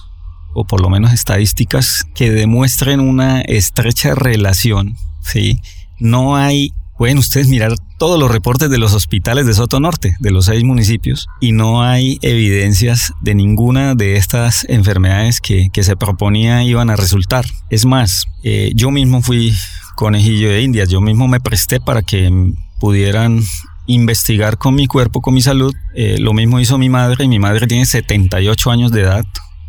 por 0.65 0.81
lo 0.81 0.91
menos 0.91 1.13
estadísticas 1.13 2.05
que 2.15 2.31
demuestren 2.31 3.01
una 3.01 3.41
estrecha 3.41 4.15
relación, 4.15 4.97
¿sí? 5.23 5.61
No 5.99 6.37
hay 6.37 6.73
pueden 6.99 7.17
ustedes 7.17 7.47
mirar 7.47 7.75
todos 7.97 8.19
los 8.19 8.31
reportes 8.31 8.69
de 8.69 8.77
los 8.77 8.93
hospitales 8.93 9.47
de 9.47 9.55
Soto 9.55 9.79
Norte, 9.79 10.17
de 10.19 10.31
los 10.33 10.47
seis 10.47 10.65
municipios, 10.65 11.29
y 11.41 11.53
no 11.53 11.83
hay 11.83 12.19
evidencias 12.23 13.13
de 13.23 13.37
ninguna 13.37 13.95
de 13.95 14.17
estas 14.17 14.67
enfermedades 14.69 15.41
que, 15.41 15.71
se 15.79 15.97
proponía 15.97 16.65
iban 16.65 16.91
a 16.91 16.97
resultar. 16.97 17.47
Es 17.71 17.87
más, 17.87 18.27
eh, 18.43 18.73
yo 18.75 18.91
mismo 18.91 19.23
fui 19.23 19.55
conejillo 19.95 20.51
de 20.51 20.63
indias, 20.63 20.89
yo 20.89 21.01
mismo 21.01 21.29
me 21.29 21.39
presté 21.39 21.81
para 21.81 22.03
que 22.03 22.53
pudieran 22.81 23.43
investigar 23.87 24.59
con 24.59 24.75
mi 24.75 24.89
cuerpo, 24.89 25.21
con 25.21 25.35
mi 25.35 25.41
salud. 25.41 25.73
Eh, 25.95 26.17
lo 26.19 26.33
mismo 26.35 26.59
hizo 26.59 26.79
mi 26.79 26.89
madre, 26.89 27.25
y 27.25 27.29
mi 27.29 27.39
madre 27.39 27.69
tiene 27.69 27.87
78 27.87 28.71
años 28.73 28.91
de 28.91 29.03
edad, 29.03 29.25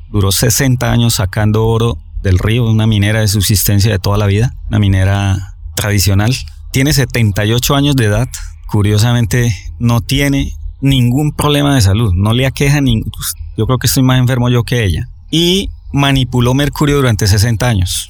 duró 0.10 0.32
60 0.32 0.92
años 0.92 1.16
sacando 1.16 1.66
oro 1.66 1.98
del 2.22 2.40
río, 2.40 2.66
una 2.66 2.88
minera 2.88 3.22
de 3.22 3.28
subsistencia 3.28 3.92
de 3.92 4.00
toda 4.00 4.18
la 4.18 4.26
vida, 4.26 4.52
una 4.68 4.80
minera 4.80 5.56
tradicional 5.76 6.36
tiene 6.72 6.94
78 6.94 7.76
años 7.76 7.96
de 7.96 8.06
edad. 8.06 8.28
Curiosamente, 8.68 9.56
no 9.80 10.02
tiene 10.02 10.54
ningún 10.82 11.32
problema 11.32 11.76
de 11.76 11.82
salud. 11.82 12.14
No 12.14 12.34
le 12.34 12.46
aqueja 12.46 12.82
ni. 12.82 13.02
Pues, 13.02 13.34
yo 13.58 13.66
creo 13.66 13.78
que 13.78 13.88
estoy 13.88 14.04
más 14.04 14.20
enfermo 14.20 14.50
yo 14.50 14.64
que 14.64 14.84
ella. 14.84 15.10
Y 15.32 15.70
manipuló 15.92 16.54
mercurio 16.54 16.98
durante 16.98 17.28
60 17.28 17.68
años. 17.68 18.10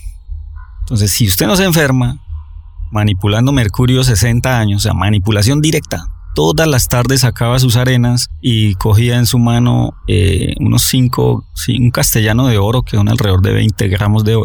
Entonces, 0.81 1.11
si 1.11 1.27
usted 1.27 1.47
no 1.47 1.55
se 1.55 1.65
enferma 1.65 2.19
manipulando 2.91 3.51
mercurio 3.51 4.03
60 4.03 4.59
años, 4.59 4.77
o 4.77 4.83
sea, 4.83 4.93
manipulación 4.93 5.61
directa, 5.61 6.07
todas 6.39 6.69
las 6.69 6.87
tardes 6.87 7.19
sacaba 7.19 7.59
sus 7.59 7.75
arenas 7.75 8.29
y 8.39 8.73
cogía 8.75 9.17
en 9.17 9.25
su 9.25 9.39
mano 9.39 9.93
eh, 10.07 10.53
unos 10.61 10.83
5, 10.83 11.43
un 11.77 11.91
castellano 11.91 12.47
de 12.47 12.57
oro 12.57 12.83
que 12.83 12.95
son 12.95 13.09
alrededor 13.09 13.41
de 13.41 13.51
20 13.51 13.89
gramos 13.89 14.23
de, 14.23 14.39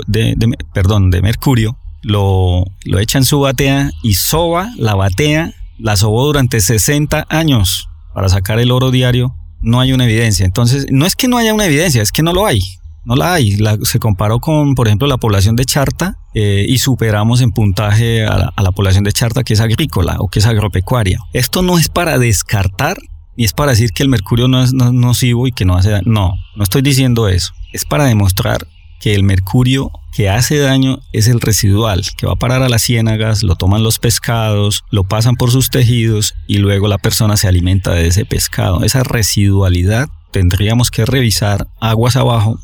perdón, 0.73 1.11
de 1.11 1.23
mercurio 1.23 1.79
lo, 2.03 2.65
lo 2.85 2.99
echa 2.99 3.19
en 3.19 3.25
su 3.25 3.39
batea 3.39 3.93
y 4.03 4.15
soba 4.15 4.73
la 4.77 4.97
batea, 4.97 5.55
la 5.79 5.97
sobó 5.97 6.27
durante 6.27 6.61
60 6.61 7.27
años 7.29 7.89
para 8.13 8.29
sacar 8.29 8.59
el 8.59 8.73
oro 8.73 8.91
diario. 8.91 9.33
No 9.61 9.79
hay 9.79 9.93
una 9.93 10.05
evidencia. 10.05 10.45
Entonces, 10.45 10.87
no 10.91 11.07
es 11.07 11.15
que 11.15 11.29
no 11.29 11.39
haya 11.39 11.55
una 11.55 11.67
evidencia, 11.67 12.03
es 12.03 12.11
que 12.11 12.25
no 12.25 12.33
lo 12.33 12.45
hay. 12.45 12.61
No 13.05 13.17
la 13.17 13.35
hay. 13.35 13.59
se 13.83 13.99
comparó 13.99 14.41
con, 14.41 14.75
por 14.75 14.87
ejemplo, 14.87 15.07
la 15.07 15.19
población 15.19 15.57
de 15.57 15.65
Charta 15.65 16.19
eh, 16.35 16.65
y 16.69 16.79
superamos 16.79 17.41
en 17.41 17.53
puntaje 17.53 18.25
a 18.25 18.53
la, 18.57 18.73
población 18.73 19.05
de 19.05 19.13
Charta 19.13 19.45
que 19.45 19.55
es 19.55 19.61
agrícola 19.61 20.17
o 20.19 20.29
que 20.29 20.39
es 20.39 20.47
agropecuaria. 20.47 21.19
Esto 21.33 21.63
no 21.63 21.79
es 21.79 21.89
para 21.89 22.19
descartar 22.19 22.97
ni 23.37 23.45
es 23.45 23.53
para 23.53 23.73
decir 23.73 23.91
que 23.93 24.05
el 24.05 24.09
mercurio 24.09 24.47
no 24.47 24.63
es 24.63 24.73
nocivo 24.73 25.49
y 25.49 25.53
que 25.53 25.65
no 25.65 25.75
hace 25.75 25.91
daño. 25.91 26.05
No, 26.07 26.35
no 26.57 26.63
estoy 26.63 26.83
diciendo 26.83 27.29
eso. 27.29 27.53
Es 27.73 27.85
para 27.85 28.05
demostrar 28.05 28.67
que 29.01 29.15
el 29.15 29.25
mercurio 29.25 29.91
que 30.15 30.31
hace 30.31 30.59
daño 30.59 31.01
es 31.13 31.27
el 31.27 31.41
residual, 31.41 32.05
que 32.17 32.27
va 32.27 32.35
a 32.35 32.37
parar 32.37 32.63
a 32.63 32.69
las 32.69 32.83
ciénagas, 32.83 33.43
lo 33.43 33.57
toman 33.57 33.83
los 33.83 33.99
pescados, 33.99 34.85
lo 34.91 35.05
pasan 35.05 35.35
por 35.35 35.51
sus 35.51 35.71
tejidos 35.71 36.35
y 36.47 36.59
luego 36.59 36.87
la 36.87 36.99
persona 36.99 37.37
se 37.37 37.49
alimenta 37.49 37.93
de 37.93 38.07
ese 38.07 38.25
pescado. 38.25 38.85
Esa 38.85 39.03
residualidad 39.03 40.09
tendríamos 40.31 40.91
que 40.91 41.05
revisar 41.05 41.67
aguas 41.81 42.17
abajo 42.17 42.61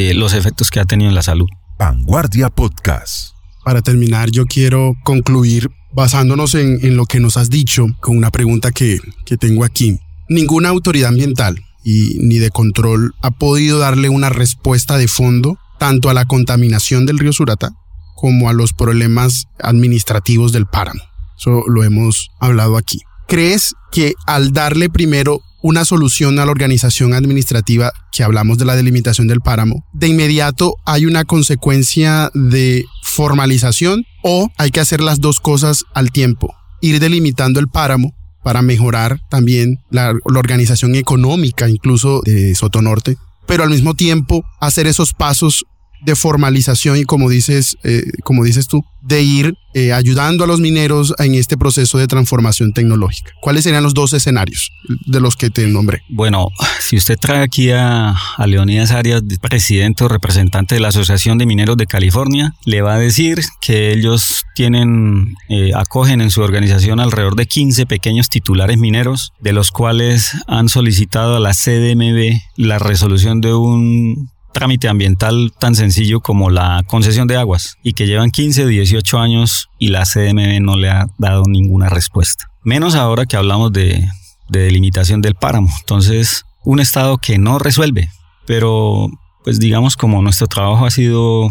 eh, 0.00 0.14
los 0.14 0.32
efectos 0.32 0.70
que 0.70 0.78
ha 0.78 0.84
tenido 0.84 1.08
en 1.08 1.16
la 1.16 1.22
salud. 1.22 1.48
Vanguardia 1.76 2.50
Podcast. 2.50 3.32
Para 3.64 3.82
terminar, 3.82 4.30
yo 4.30 4.46
quiero 4.46 4.94
concluir 5.02 5.72
basándonos 5.92 6.54
en, 6.54 6.96
lo 6.96 7.04
que 7.04 7.18
nos 7.18 7.36
has 7.36 7.50
dicho 7.50 7.84
con 7.98 8.16
una 8.16 8.30
pregunta 8.30 8.70
que, 8.70 9.00
que 9.26 9.36
tengo 9.36 9.64
aquí. 9.64 9.98
Ninguna 10.28 10.68
autoridad 10.68 11.08
ambiental 11.08 11.60
y 11.82 12.16
ni 12.20 12.38
de 12.38 12.50
control 12.50 13.16
ha 13.22 13.32
podido 13.32 13.80
darle 13.80 14.08
una 14.08 14.28
respuesta 14.28 14.98
de 14.98 15.08
fondo 15.08 15.58
tanto 15.80 16.08
a 16.08 16.14
la 16.14 16.26
contaminación 16.26 17.04
del 17.04 17.18
río 17.18 17.32
Surata 17.32 17.72
como 18.14 18.48
a 18.48 18.52
los 18.52 18.74
problemas 18.74 19.46
administrativos 19.58 20.52
del 20.52 20.66
páramo. 20.66 21.02
Eso 21.36 21.64
lo 21.66 21.82
hemos 21.82 22.30
hablado 22.38 22.76
aquí. 22.76 23.00
¿Crees 23.26 23.74
que 23.90 24.14
al 24.28 24.52
darle 24.52 24.90
primero 24.90 25.40
una 25.62 25.84
solución 25.84 26.38
a 26.38 26.44
la 26.44 26.50
organización 26.50 27.14
administrativa 27.14 27.92
que 28.12 28.22
hablamos 28.22 28.58
de 28.58 28.64
la 28.64 28.76
delimitación 28.76 29.26
del 29.26 29.40
páramo, 29.40 29.84
de 29.92 30.08
inmediato 30.08 30.76
hay 30.86 31.06
una 31.06 31.24
consecuencia 31.24 32.30
de 32.34 32.84
formalización 33.02 34.04
o 34.22 34.50
hay 34.56 34.70
que 34.70 34.80
hacer 34.80 35.00
las 35.00 35.20
dos 35.20 35.40
cosas 35.40 35.84
al 35.94 36.10
tiempo? 36.12 36.54
Ir 36.80 37.00
delimitando 37.00 37.60
el 37.60 37.68
páramo 37.68 38.14
para 38.42 38.62
mejorar 38.62 39.20
también 39.28 39.78
la, 39.90 40.12
organización 40.24 40.94
económica 40.94 41.68
incluso 41.68 42.22
de 42.24 42.54
Sotonorte 42.54 43.16
pero 43.48 43.64
al 43.64 43.70
mismo 43.70 43.94
tiempo 43.94 44.44
hacer 44.60 44.86
esos 44.86 45.14
pasos 45.14 45.64
de 46.04 46.16
formalización 46.16 46.96
y 46.96 47.04
como 47.04 47.28
dices, 47.28 47.76
eh, 47.84 48.04
como 48.24 48.44
dices 48.44 48.68
tú, 48.68 48.84
de 49.02 49.22
ir 49.22 49.54
eh, 49.74 49.92
ayudando 49.92 50.44
a 50.44 50.46
los 50.46 50.60
mineros 50.60 51.14
en 51.18 51.34
este 51.34 51.56
proceso 51.56 51.98
de 51.98 52.06
transformación 52.06 52.72
tecnológica. 52.72 53.32
¿Cuáles 53.40 53.64
serían 53.64 53.82
los 53.82 53.94
dos 53.94 54.12
escenarios 54.12 54.70
de 55.06 55.20
los 55.20 55.36
que 55.36 55.50
te 55.50 55.66
nombré? 55.66 56.02
Bueno, 56.08 56.48
si 56.80 56.96
usted 56.96 57.16
trae 57.18 57.42
aquí 57.42 57.70
a, 57.70 58.14
Leonidas 58.46 58.90
Arias, 58.90 59.22
presidente 59.40 60.04
o 60.04 60.08
representante 60.08 60.74
de 60.74 60.80
la 60.80 60.88
Asociación 60.88 61.38
de 61.38 61.46
Mineros 61.46 61.76
de 61.76 61.86
California, 61.86 62.54
le 62.64 62.82
va 62.82 62.94
a 62.94 62.98
decir 62.98 63.40
que 63.60 63.92
ellos 63.92 64.44
tienen, 64.54 65.34
eh, 65.48 65.72
acogen 65.74 66.20
en 66.20 66.30
su 66.30 66.40
organización 66.42 66.98
alrededor 66.98 67.36
de 67.36 67.46
15 67.46 67.86
pequeños 67.86 68.28
titulares 68.28 68.78
mineros, 68.78 69.32
de 69.40 69.52
los 69.52 69.70
cuales 69.70 70.32
han 70.46 70.68
solicitado 70.68 71.36
a 71.36 71.40
la 71.40 71.52
CDMB 71.52 72.40
la 72.56 72.78
resolución 72.78 73.40
de 73.40 73.54
un 73.54 74.30
trámite 74.52 74.88
ambiental 74.88 75.52
tan 75.58 75.74
sencillo 75.74 76.20
como 76.20 76.50
la 76.50 76.82
concesión 76.86 77.28
de 77.28 77.36
aguas 77.36 77.76
y 77.82 77.92
que 77.92 78.06
llevan 78.06 78.30
15, 78.30 78.66
18 78.66 79.18
años 79.18 79.68
y 79.78 79.88
la 79.88 80.04
CDMB 80.04 80.60
no 80.60 80.76
le 80.76 80.90
ha 80.90 81.06
dado 81.18 81.44
ninguna 81.46 81.88
respuesta. 81.88 82.50
Menos 82.62 82.94
ahora 82.94 83.26
que 83.26 83.36
hablamos 83.36 83.72
de, 83.72 84.08
de 84.48 84.60
delimitación 84.60 85.22
del 85.22 85.34
páramo. 85.34 85.68
Entonces, 85.80 86.44
un 86.64 86.80
Estado 86.80 87.18
que 87.18 87.38
no 87.38 87.58
resuelve, 87.58 88.10
pero 88.46 89.08
pues 89.44 89.58
digamos 89.58 89.96
como 89.96 90.20
nuestro 90.22 90.46
trabajo 90.46 90.84
ha 90.84 90.90
sido 90.90 91.48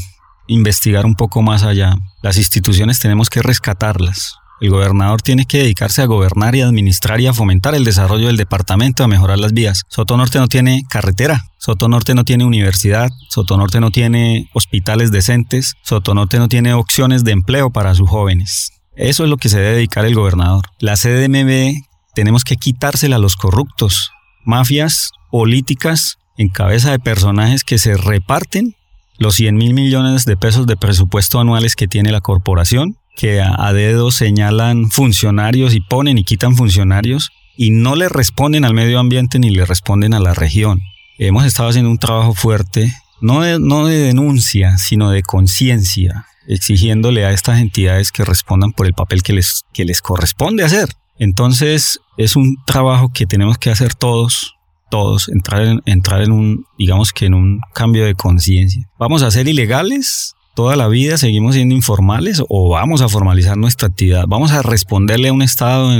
investigar 0.48 1.06
un 1.06 1.16
poco 1.16 1.41
más 1.41 1.64
allá, 1.64 1.95
las 2.22 2.38
instituciones 2.38 3.00
tenemos 3.00 3.30
que 3.30 3.41
rescatarlas. 3.41 4.36
El 4.60 4.72
gobernador 4.72 5.22
tiene 5.22 5.45
que 5.45 5.60
dedicarse 5.60 6.01
a 6.01 6.05
gobernar 6.05 6.55
y 6.55 6.62
administrar 6.62 7.22
y 7.22 7.28
a 7.28 7.34
fomentar 7.34 7.76
el 7.76 7.84
desarrollo 7.84 8.28
del 8.28 8.38
departamento, 8.38 9.03
a 9.03 9.08
mejorar 9.08 9.38
las 9.38 9.53
vías. 9.53 9.84
Soto 9.88 10.18
Norte 10.18 10.39
no 10.39 10.47
tiene 10.47 10.84
carretera, 10.89 11.45
Soto 11.60 11.88
Norte 11.88 12.16
no 12.16 12.24
tiene 12.24 12.45
universidad, 12.45 13.10
Soto 13.30 13.58
Norte 13.58 13.80
no 13.80 13.91
tiene 13.91 14.49
hospitales 14.53 15.12
decentes, 15.12 15.76
Soto 15.84 16.14
Norte 16.14 16.39
no 16.39 16.47
tiene 16.47 16.74
opciones 16.74 17.24
de 17.24 17.34
empleo 17.34 17.70
para 17.70 17.93
sus 17.93 18.10
jóvenes. 18.10 18.72
Eso 18.95 19.24
es 19.24 19.30
lo 19.30 19.38
que 19.38 19.49
se 19.49 19.60
debe 19.60 19.76
dedicar 19.76 20.05
el 20.05 20.16
gobernador. 20.16 20.66
La 20.80 20.95
CDMB 20.95 21.84
tenemos 22.16 22.43
que 22.43 22.55
quitársela 22.55 23.18
a 23.18 23.20
los 23.20 23.36
corruptos, 23.36 24.12
mafias 24.43 25.12
políticas 25.30 26.18
en 26.38 26.49
cabeza 26.49 26.91
de 26.91 26.99
personajes 26.99 27.64
que 27.64 27.78
se 27.78 27.95
reparten 27.95 28.76
los 29.20 29.36
100 29.36 29.55
mil 29.55 29.74
millones 29.74 30.26
de 30.26 30.38
pesos 30.38 30.66
de 30.68 30.78
presupuesto 30.78 31.39
anuales 31.39 31.76
que 31.76 31.88
tiene 31.88 32.12
la 32.12 32.22
corporación, 32.22 32.97
que 33.18 33.41
a, 33.41 33.74
dedo 33.74 34.11
señalan 34.11 34.91
funcionarios 34.91 35.74
y 35.74 35.82
ponen 35.82 36.20
y 36.20 36.24
quitan 36.24 36.55
funcionarios 36.55 37.32
y 37.57 37.72
no 37.72 37.95
le 37.95 38.07
responden 38.09 38.63
al 38.63 38.76
medio 38.76 38.99
ambiente 38.99 39.39
ni 39.39 39.49
le 39.49 39.65
responden 39.65 40.13
a 40.13 40.20
la 40.20 40.36
región. 40.36 40.82
Hemos 41.18 41.43
estado 41.43 41.70
haciendo 41.70 41.89
un 41.89 41.97
trabajo 41.97 42.36
fuerte, 42.36 42.93
no 43.20 43.41
de, 43.41 43.59
no 43.59 43.88
de 43.88 43.97
denuncia, 43.97 44.78
sino 44.78 45.09
de 45.09 45.24
conciencia, 45.24 46.28
exigiéndole 46.47 47.26
a 47.26 47.32
estas 47.32 47.59
entidades 47.59 48.11
que 48.11 48.24
respondan 48.24 48.72
por 48.72 48.86
el 48.86 48.93
papel 48.93 49.24
que 49.24 49.34
les, 49.34 49.63
que 49.74 49.84
les 49.84 50.01
corresponde 50.03 50.63
hacer. 50.63 50.89
Entonces, 51.18 51.99
es 52.18 52.36
un 52.36 52.57
trabajo 52.68 53.09
que 53.11 53.26
tenemos 53.26 53.57
que 53.57 53.72
hacer 53.72 53.95
todos, 53.95 54.53
todos, 54.91 55.28
entrar 55.30 55.63
en, 55.63 55.82
entrar 55.88 56.22
en 56.22 56.32
un, 56.32 56.65
digamos 56.78 57.11
que 57.13 57.26
en 57.26 57.34
un 57.34 57.61
cambio 57.74 58.05
de 58.05 58.13
conciencia. 58.13 58.88
¿Vamos 58.99 59.24
a 59.24 59.32
ser 59.32 59.47
ilegales? 59.47 60.36
¿Toda 60.58 60.76
la 60.76 60.88
vida 60.88 61.18
seguimos 61.18 61.53
siendo 61.53 61.76
informales 61.76 62.41
o 62.49 62.70
vamos 62.70 63.03
a 63.03 63.10
formalizar 63.10 63.55
nuestra 63.58 63.89
actividad? 63.89 64.26
¿Vamos 64.28 64.51
a 64.51 64.64
responderle 64.64 65.28
a 65.28 65.34
un 65.34 65.43
Estado 65.43 65.91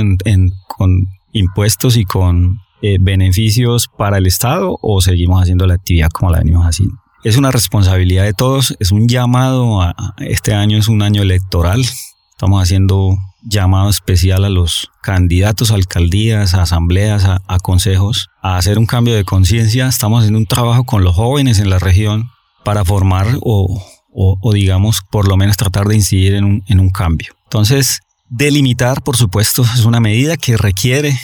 con 0.66 1.06
impuestos 1.30 1.96
y 1.96 2.04
con 2.04 2.58
eh, 2.82 2.96
beneficios 3.00 3.88
para 3.96 4.18
el 4.18 4.26
Estado 4.26 4.76
o 4.82 5.00
seguimos 5.00 5.40
haciendo 5.40 5.64
la 5.68 5.74
actividad 5.74 6.08
como 6.10 6.32
la 6.32 6.38
venimos 6.40 6.66
haciendo? 6.66 6.96
Es 7.22 7.36
una 7.36 7.52
responsabilidad 7.52 8.24
de 8.24 8.32
todos, 8.32 8.74
es 8.80 8.90
un 8.90 9.06
llamado, 9.06 9.94
este 10.18 10.54
año 10.54 10.76
es 10.76 10.88
un 10.88 11.02
año 11.02 11.22
electoral, 11.22 11.80
estamos 12.32 12.60
haciendo 12.60 13.16
llamado 13.44 13.88
especial 13.88 14.44
a 14.44 14.48
los 14.48 14.90
candidatos 15.04 15.70
a 15.70 15.76
alcaldías, 15.76 16.54
a 16.54 16.62
asambleas, 16.62 17.24
a, 17.26 17.58
consejos, 17.60 18.28
a 18.42 18.56
hacer 18.56 18.80
un 18.80 18.86
cambio 18.86 19.14
de 19.14 19.22
conciencia. 19.22 19.86
Estamos 19.86 20.18
haciendo 20.18 20.40
un 20.40 20.46
trabajo 20.46 20.82
con 20.82 21.04
los 21.04 21.14
jóvenes 21.14 21.60
en 21.60 21.70
la 21.70 21.78
región 21.78 22.30
para 22.64 22.84
formar 22.84 23.38
o, 23.40 23.80
digamos, 24.52 25.00
por 25.10 25.28
lo 25.28 25.36
menos 25.36 25.56
tratar 25.56 25.86
de 25.86 25.96
incidir 25.96 26.34
en 26.34 26.44
un, 26.44 26.64
en 26.66 26.80
un 26.80 26.90
cambio. 26.90 27.34
Entonces, 27.44 28.00
delimitar, 28.28 29.02
por 29.02 29.16
supuesto, 29.16 29.62
es 29.74 29.84
una 29.84 30.00
medida 30.00 30.36
que 30.36 30.56
requiere 30.56 31.18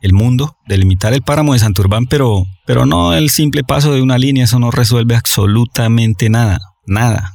el 0.00 0.12
mundo, 0.12 0.56
delimitar 0.66 1.12
el 1.12 1.22
páramo 1.22 1.52
de 1.52 1.58
Santurbán, 1.58 2.06
pero, 2.06 2.46
pero 2.64 2.86
no 2.86 3.12
el 3.12 3.30
simple 3.30 3.62
paso 3.64 3.92
de 3.92 4.02
una 4.02 4.18
línea, 4.18 4.44
eso 4.44 4.58
no 4.58 4.70
resuelve 4.70 5.14
absolutamente 5.14 6.30
nada, 6.30 6.58
nada. 6.86 7.32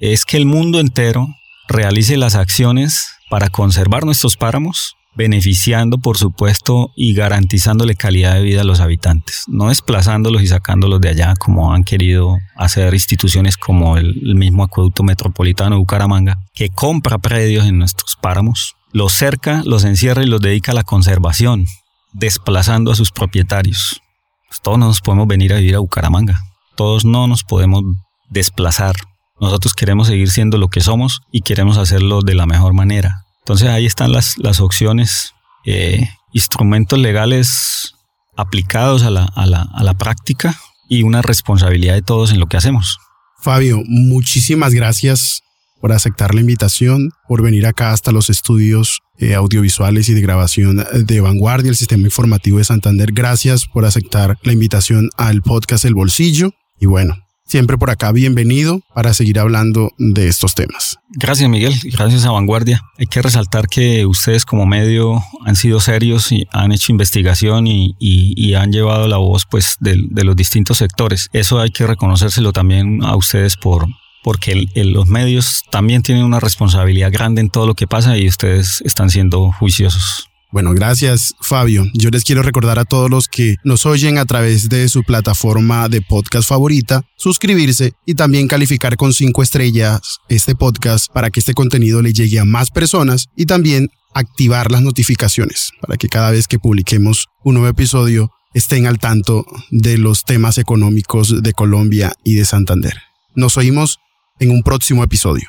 Es 0.00 0.24
que 0.24 0.36
el 0.36 0.46
mundo 0.46 0.80
entero 0.80 1.28
realice 1.68 2.16
las 2.16 2.34
acciones 2.34 3.10
para 3.30 3.48
conservar 3.48 4.04
nuestros 4.04 4.36
páramos, 4.36 4.96
beneficiando, 5.14 5.98
por 5.98 6.16
supuesto, 6.16 6.90
y 6.96 7.14
garantizándole 7.14 7.94
calidad 7.94 8.34
de 8.34 8.42
vida 8.42 8.62
a 8.62 8.64
los 8.64 8.80
habitantes, 8.80 9.44
no 9.48 9.68
desplazándolos 9.68 10.42
y 10.42 10.46
sacándolos 10.46 11.00
de 11.00 11.10
allá 11.10 11.34
como 11.38 11.72
han 11.74 11.84
querido 11.84 12.38
hacer 12.56 12.94
instituciones 12.94 13.56
como 13.56 13.96
el, 13.96 14.34
mismo 14.34 14.64
acueducto 14.64 15.02
metropolitano 15.02 15.76
de 15.76 15.80
Bucaramanga, 15.80 16.38
que 16.54 16.68
compra 16.68 17.18
predios 17.18 17.66
en 17.66 17.78
nuestros 17.78 18.16
páramos, 18.16 18.76
los 18.92 19.12
cerca, 19.12 19.62
los 19.64 19.84
encierra 19.84 20.22
y 20.22 20.26
los 20.26 20.40
dedica 20.40 20.72
a 20.72 20.74
la 20.74 20.84
conservación, 20.84 21.66
desplazando 22.12 22.90
a 22.90 22.96
sus 22.96 23.12
propietarios. 23.12 24.00
Pues 24.48 24.60
todos 24.60 24.78
no 24.78 24.86
nos 24.86 25.00
podemos 25.00 25.28
venir 25.28 25.52
a 25.52 25.58
vivir 25.58 25.76
a 25.76 25.80
Bucaramanga, 25.80 26.42
todos 26.76 27.04
no 27.04 27.26
nos 27.26 27.44
podemos 27.44 27.82
desplazar 28.30 28.96
nosotros 29.42 29.74
queremos 29.74 30.06
seguir 30.06 30.30
siendo 30.30 30.56
lo 30.56 30.68
que 30.68 30.80
somos 30.80 31.20
y 31.32 31.40
queremos 31.40 31.76
hacerlo 31.76 32.20
de 32.22 32.36
la 32.36 32.46
mejor 32.46 32.74
manera. 32.74 33.21
Entonces 33.42 33.68
ahí 33.68 33.86
están 33.86 34.12
las, 34.12 34.38
las 34.38 34.60
opciones, 34.60 35.32
eh, 35.64 36.08
instrumentos 36.32 36.98
legales 36.98 37.94
aplicados 38.36 39.02
a 39.02 39.10
la, 39.10 39.24
a, 39.24 39.46
la, 39.46 39.62
a 39.74 39.82
la 39.82 39.94
práctica 39.94 40.56
y 40.88 41.02
una 41.02 41.22
responsabilidad 41.22 41.94
de 41.94 42.02
todos 42.02 42.32
en 42.32 42.40
lo 42.40 42.46
que 42.46 42.56
hacemos. 42.56 42.98
Fabio, 43.40 43.82
muchísimas 43.86 44.72
gracias 44.72 45.42
por 45.80 45.92
aceptar 45.92 46.32
la 46.34 46.40
invitación, 46.40 47.10
por 47.26 47.42
venir 47.42 47.66
acá 47.66 47.90
hasta 47.90 48.12
los 48.12 48.30
estudios 48.30 49.00
eh, 49.18 49.34
audiovisuales 49.34 50.08
y 50.08 50.14
de 50.14 50.20
grabación 50.20 50.86
de 50.94 51.20
Vanguardia, 51.20 51.70
el 51.70 51.76
Sistema 51.76 52.04
Informativo 52.04 52.58
de 52.58 52.64
Santander. 52.64 53.10
Gracias 53.12 53.66
por 53.66 53.84
aceptar 53.84 54.38
la 54.42 54.52
invitación 54.52 55.10
al 55.16 55.42
podcast 55.42 55.84
El 55.84 55.94
Bolsillo. 55.94 56.52
Y 56.78 56.86
bueno, 56.86 57.16
Siempre 57.44 57.76
por 57.76 57.90
acá, 57.90 58.12
bienvenido 58.12 58.80
para 58.94 59.12
seguir 59.12 59.38
hablando 59.38 59.90
de 59.98 60.28
estos 60.28 60.54
temas. 60.54 60.98
Gracias 61.10 61.50
Miguel, 61.50 61.74
gracias 61.92 62.24
a 62.24 62.30
Vanguardia. 62.30 62.80
Hay 62.98 63.06
que 63.06 63.20
resaltar 63.20 63.66
que 63.66 64.06
ustedes 64.06 64.44
como 64.44 64.64
medio 64.64 65.22
han 65.44 65.56
sido 65.56 65.80
serios 65.80 66.32
y 66.32 66.46
han 66.52 66.72
hecho 66.72 66.92
investigación 66.92 67.66
y, 67.66 68.54
han 68.54 68.70
llevado 68.70 69.08
la 69.08 69.16
voz 69.16 69.44
pues 69.50 69.76
de, 69.80 69.96
los 70.24 70.36
distintos 70.36 70.78
sectores. 70.78 71.28
Eso 71.32 71.60
hay 71.60 71.70
que 71.70 71.86
reconocérselo 71.86 72.52
también 72.52 73.02
a 73.02 73.16
ustedes 73.16 73.56
por, 73.56 73.86
porque 74.22 74.66
los 74.74 75.06
medios 75.06 75.62
también 75.70 76.02
tienen 76.02 76.24
una 76.24 76.40
responsabilidad 76.40 77.10
grande 77.12 77.40
en 77.40 77.50
todo 77.50 77.66
lo 77.66 77.74
que 77.74 77.86
pasa 77.86 78.16
y 78.16 78.28
ustedes 78.28 78.82
están 78.84 79.10
siendo 79.10 79.52
juiciosos. 79.52 80.31
Bueno, 80.52 80.74
gracias 80.74 81.34
Fabio. 81.40 81.86
Yo 81.94 82.10
les 82.10 82.24
quiero 82.24 82.42
recordar 82.42 82.78
a 82.78 82.84
todos 82.84 83.08
los 83.08 83.26
que 83.26 83.56
nos 83.64 83.86
oyen 83.86 84.18
a 84.18 84.26
través 84.26 84.68
de 84.68 84.86
su 84.90 85.02
plataforma 85.02 85.88
de 85.88 86.02
podcast 86.02 86.46
favorita, 86.46 87.04
suscribirse 87.16 87.94
y 88.04 88.14
también 88.14 88.48
calificar 88.48 88.98
con 88.98 89.14
cinco 89.14 89.42
estrellas 89.42 90.18
este 90.28 90.54
podcast 90.54 91.10
para 91.10 91.30
que 91.30 91.40
este 91.40 91.54
contenido 91.54 92.02
le 92.02 92.12
llegue 92.12 92.38
a 92.38 92.44
más 92.44 92.70
personas 92.70 93.28
y 93.34 93.46
también 93.46 93.88
activar 94.12 94.70
las 94.70 94.82
notificaciones 94.82 95.70
para 95.80 95.96
que 95.96 96.08
cada 96.08 96.30
vez 96.30 96.46
que 96.46 96.58
publiquemos 96.58 97.28
un 97.42 97.54
nuevo 97.54 97.68
episodio 97.68 98.30
estén 98.52 98.86
al 98.86 98.98
tanto 98.98 99.46
de 99.70 99.96
los 99.96 100.24
temas 100.24 100.58
económicos 100.58 101.42
de 101.42 101.52
Colombia 101.54 102.12
y 102.24 102.34
de 102.34 102.44
Santander. 102.44 102.98
Nos 103.34 103.56
oímos 103.56 104.00
en 104.38 104.50
un 104.50 104.62
próximo 104.62 105.02
episodio. 105.02 105.48